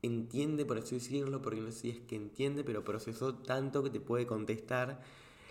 entiende, 0.00 0.64
por 0.64 0.78
así 0.78 0.94
decirlo, 0.94 1.42
porque 1.42 1.60
no 1.60 1.72
sé 1.72 1.78
si 1.78 1.90
es 1.90 1.98
que 2.00 2.14
entiende, 2.14 2.62
pero 2.62 2.84
procesó 2.84 3.34
tanto 3.34 3.82
que 3.82 3.90
te 3.90 3.98
puede 4.00 4.26
contestar 4.26 5.00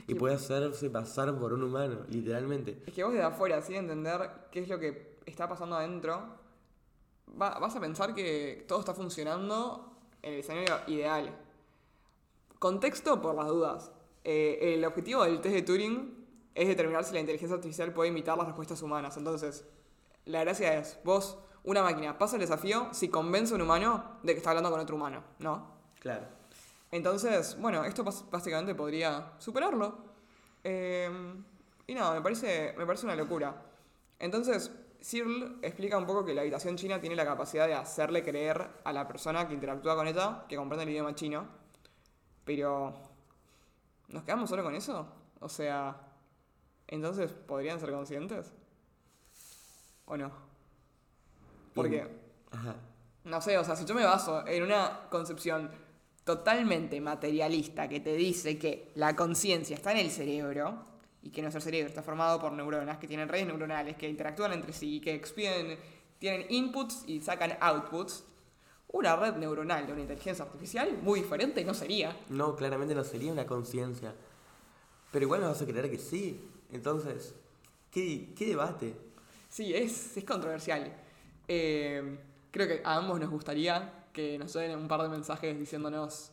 y 0.04 0.14
que- 0.14 0.16
puede 0.16 0.34
hacerse 0.36 0.90
pasar 0.90 1.38
por 1.38 1.52
un 1.52 1.64
humano, 1.64 2.06
literalmente. 2.10 2.82
Es 2.86 2.94
que 2.94 3.04
vos 3.04 3.12
desde 3.12 3.26
afuera, 3.26 3.62
sin 3.62 3.76
entender 3.76 4.22
qué 4.52 4.62
es 4.62 4.70
lo 4.70 4.80
que 4.80 5.18
está 5.26 5.50
pasando 5.50 5.76
adentro, 5.76 6.38
va- 7.42 7.60
vas 7.60 7.76
a 7.76 7.80
pensar 7.82 8.14
que 8.14 8.64
todo 8.70 8.80
está 8.80 8.94
funcionando 8.94 9.98
en 10.22 10.34
el 10.34 10.40
escenario 10.40 10.76
ideal. 10.88 11.36
Contexto 12.62 13.20
por 13.24 13.34
las 13.34 13.48
dudas. 13.48 13.92
Eh, 14.24 14.76
el 14.76 14.86
objetivo 14.86 15.24
del 15.24 15.42
test 15.42 15.56
de 15.56 15.62
Turing 15.64 16.28
es 16.54 16.68
determinar 16.68 17.04
si 17.04 17.12
la 17.12 17.20
inteligencia 17.20 17.56
artificial 17.56 17.92
puede 17.92 18.12
imitar 18.12 18.38
las 18.38 18.46
respuestas 18.46 18.84
humanas. 18.84 19.18
Entonces, 19.18 19.66
la 20.26 20.42
gracia 20.42 20.76
es, 20.76 21.00
vos, 21.04 21.40
una 21.64 21.82
máquina, 21.82 22.20
pasa 22.20 22.36
el 22.36 22.42
desafío 22.42 22.90
si 22.92 23.10
convence 23.10 23.52
a 23.52 23.56
un 23.56 23.64
humano 23.64 24.20
de 24.22 24.34
que 24.34 24.38
está 24.38 24.52
hablando 24.52 24.70
con 24.70 24.80
otro 24.80 24.96
humano, 24.96 25.24
¿no? 25.40 25.72
Claro. 26.00 26.28
Entonces, 26.92 27.60
bueno, 27.60 27.84
esto 27.84 28.04
básicamente 28.04 28.76
podría 28.76 29.34
superarlo. 29.40 29.98
Eh, 30.64 31.10
y 31.88 31.96
nada, 31.96 32.14
me 32.14 32.22
parece, 32.22 32.76
me 32.78 32.86
parece 32.86 33.08
una 33.08 33.16
locura. 33.16 33.60
Entonces, 34.20 34.72
Searle 35.00 35.54
explica 35.64 35.98
un 35.98 36.06
poco 36.06 36.24
que 36.24 36.36
la 36.36 36.42
habitación 36.42 36.76
china 36.76 37.02
tiene 37.02 37.16
la 37.16 37.26
capacidad 37.26 37.66
de 37.66 37.74
hacerle 37.74 38.22
creer 38.22 38.70
a 38.84 38.94
la 38.94 39.08
persona 39.08 39.48
que 39.48 39.56
interactúa 39.56 39.96
con 39.96 40.08
ella 40.08 40.46
que 40.48 40.56
comprende 40.58 40.84
el 40.84 40.92
idioma 40.92 41.16
chino. 41.16 41.61
Pero, 42.54 42.94
¿nos 44.10 44.24
quedamos 44.24 44.50
solo 44.50 44.62
con 44.62 44.76
eso? 44.76 45.08
O 45.40 45.48
sea, 45.48 45.96
entonces, 46.86 47.32
¿podrían 47.32 47.80
ser 47.80 47.92
conscientes? 47.92 48.52
¿O 50.04 50.18
no? 50.18 50.30
Porque... 51.74 52.06
Ajá. 52.52 52.76
No 53.24 53.40
sé, 53.40 53.58
o 53.58 53.64
sea, 53.64 53.78
si 53.78 53.86
yo 53.86 53.96
me 53.96 54.04
baso 54.04 54.46
en 54.46 54.64
una 54.64 55.08
concepción 55.10 55.72
totalmente 56.26 57.00
materialista 57.00 57.88
que 57.88 58.02
te 58.02 58.16
dice 58.16 58.60
que 58.60 58.92
la 58.96 59.16
conciencia 59.16 59.78
está 59.78 59.94
en 59.94 60.00
el 60.00 60.12
cerebro 60.12 60.84
y 61.22 61.30
que 61.30 61.42
nuestro 61.42 61.62
cerebro 61.62 61.88
está 61.88 62.04
formado 62.04 62.38
por 62.42 62.52
neuronas 62.52 62.98
que 62.98 63.08
tienen 63.08 63.30
redes 63.30 63.48
neuronales 63.48 63.96
que 63.96 64.10
interactúan 64.10 64.52
entre 64.52 64.74
sí, 64.74 65.00
que 65.00 65.16
expiden, 65.16 65.80
tienen 66.20 66.48
inputs 66.50 67.06
y 67.08 67.22
sacan 67.22 67.58
outputs, 67.62 68.26
una 68.92 69.16
red 69.16 69.36
neuronal 69.36 69.86
de 69.86 69.94
una 69.94 70.02
inteligencia 70.02 70.46
artificial 70.46 71.00
muy 71.02 71.22
diferente 71.22 71.64
no 71.64 71.74
sería. 71.74 72.16
No, 72.30 72.56
claramente 72.56 72.94
no 72.94 73.04
sería 73.04 73.32
una 73.32 73.46
conciencia. 73.46 74.14
Pero 75.12 75.26
igual 75.26 75.42
me 75.42 75.48
vas 75.48 75.62
a 75.62 75.66
creer 75.66 75.90
que 75.90 75.98
sí. 75.98 76.50
Entonces, 76.72 77.36
¿qué, 77.90 78.34
qué 78.36 78.48
debate? 78.48 78.96
Sí, 79.50 79.74
es, 79.74 80.16
es 80.18 80.24
controversial. 80.24 80.94
Eh, 81.48 82.18
creo 82.52 82.68
que 82.68 82.82
a 82.84 82.96
ambos 82.96 83.20
nos 83.20 83.30
gustaría 83.30 84.06
que 84.14 84.38
nos 84.38 84.54
den 84.54 84.78
un 84.78 84.88
par 84.88 85.02
de 85.02 85.10
mensajes 85.10 85.58
diciéndonos 85.58 86.32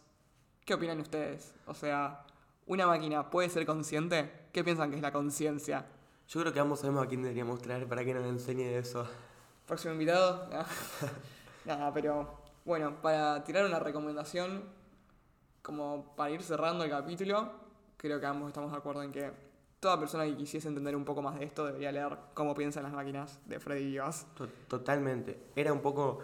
qué 0.64 0.75
opinan 0.75 1.01
ustedes. 1.01 1.55
O 1.66 1.75
sea, 1.75 2.25
¿una 2.66 2.87
máquina 2.87 3.31
puede 3.31 3.49
ser 3.49 3.66
consciente? 3.66 4.31
¿Qué 4.53 4.64
piensan 4.64 4.90
que 4.90 4.97
es 4.97 5.03
la 5.03 5.12
conciencia? 5.12 5.87
Yo 6.29 6.40
creo 6.40 6.53
que 6.53 6.61
ambos 6.61 6.81
sabemos 6.81 7.05
a 7.05 7.09
quién 7.09 7.23
deberíamos 7.23 7.62
traer 7.62 7.87
para 7.88 8.05
que 8.05 8.14
nos 8.14 8.27
enseñe 8.27 8.77
eso. 8.77 9.07
Próximo 9.66 9.94
invitado. 9.94 10.49
Nah. 10.51 10.64
Nada, 11.64 11.92
pero 11.92 12.38
bueno, 12.68 13.00
para 13.00 13.42
tirar 13.44 13.64
una 13.64 13.78
recomendación, 13.78 14.62
como 15.62 16.14
para 16.16 16.31
ir 16.33 16.42
cerrando 16.42 16.85
el 16.85 16.90
capítulo, 16.90 17.50
creo 17.96 18.20
que 18.20 18.26
ambos 18.26 18.48
estamos 18.48 18.70
de 18.70 18.76
acuerdo 18.76 19.02
en 19.02 19.11
que 19.11 19.33
toda 19.81 19.98
persona 19.98 20.24
que 20.24 20.37
quisiese 20.37 20.68
entender 20.68 20.94
un 20.94 21.04
poco 21.07 21.22
más 21.22 21.38
de 21.38 21.46
esto 21.46 21.64
debería 21.64 21.90
leer 21.90 22.16
cómo 22.35 22.54
piensan 22.54 22.83
las 22.83 22.92
máquinas 22.92 23.40
de 23.46 23.59
Freddy. 23.59 23.96
To- 24.37 24.48
Totalmente. 24.68 25.46
Era 25.57 25.72
un 25.72 25.81
poco 25.81 26.18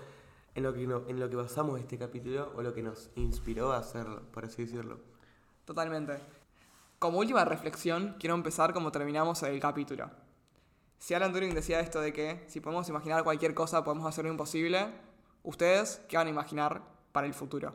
en 0.54 0.62
lo, 0.64 0.74
que 0.74 0.87
no- 0.87 1.02
en 1.09 1.18
lo 1.18 1.30
que 1.30 1.37
basamos 1.37 1.80
este 1.80 1.96
capítulo 1.96 2.52
o 2.54 2.61
lo 2.62 2.74
que 2.74 2.83
nos 2.83 3.11
inspiró 3.16 3.72
a 3.72 3.78
hacerlo, 3.78 4.20
por 4.30 4.44
así 4.44 4.62
decirlo. 4.66 4.98
Totalmente. 5.64 6.18
Como 6.98 7.18
última 7.20 7.46
reflexión, 7.46 8.16
quiero 8.20 8.35
empezar 8.35 8.74
como 8.74 8.92
terminamos 8.92 9.42
el 9.44 9.59
capítulo. 9.61 10.11
Si 10.98 11.14
Alan 11.14 11.33
Turing 11.33 11.54
decía 11.54 11.80
esto 11.80 12.02
de 12.02 12.12
que 12.12 12.44
si 12.48 12.61
podemos 12.61 12.87
imaginar 12.90 13.24
cualquier 13.24 13.54
cosa, 13.54 13.83
podemos 13.83 14.07
hacer 14.07 14.24
lo 14.26 14.30
imposible, 14.30 14.88
¿ustedes 15.44 16.02
qué 16.09 16.16
van 16.16 16.26
a 16.26 16.30
imaginar 16.30 16.83
para 17.12 17.28
el 17.28 17.35
futuro? 17.35 17.72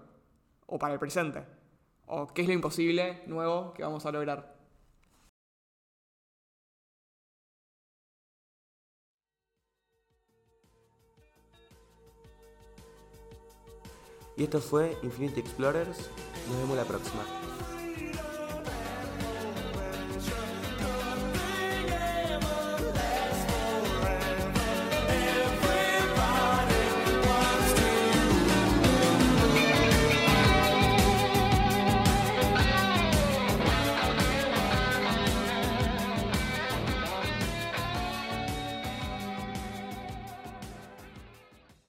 ¿O 0.65 0.77
para 0.77 0.93
el 0.93 0.99
presente? 0.99 1.45
¿O 2.07 2.27
qué 2.27 2.41
es 2.41 2.47
lo 2.47 2.53
imposible 2.53 3.23
nuevo 3.27 3.73
que 3.73 3.83
vamos 3.83 4.05
a 4.05 4.11
lograr? 4.11 4.59
Y 14.35 14.43
esto 14.43 14.61
fue 14.61 14.97
Infinity 15.03 15.41
Explorers. 15.41 16.09
Nos 16.47 16.57
vemos 16.59 16.77
la 16.77 16.85
próxima. 16.85 17.23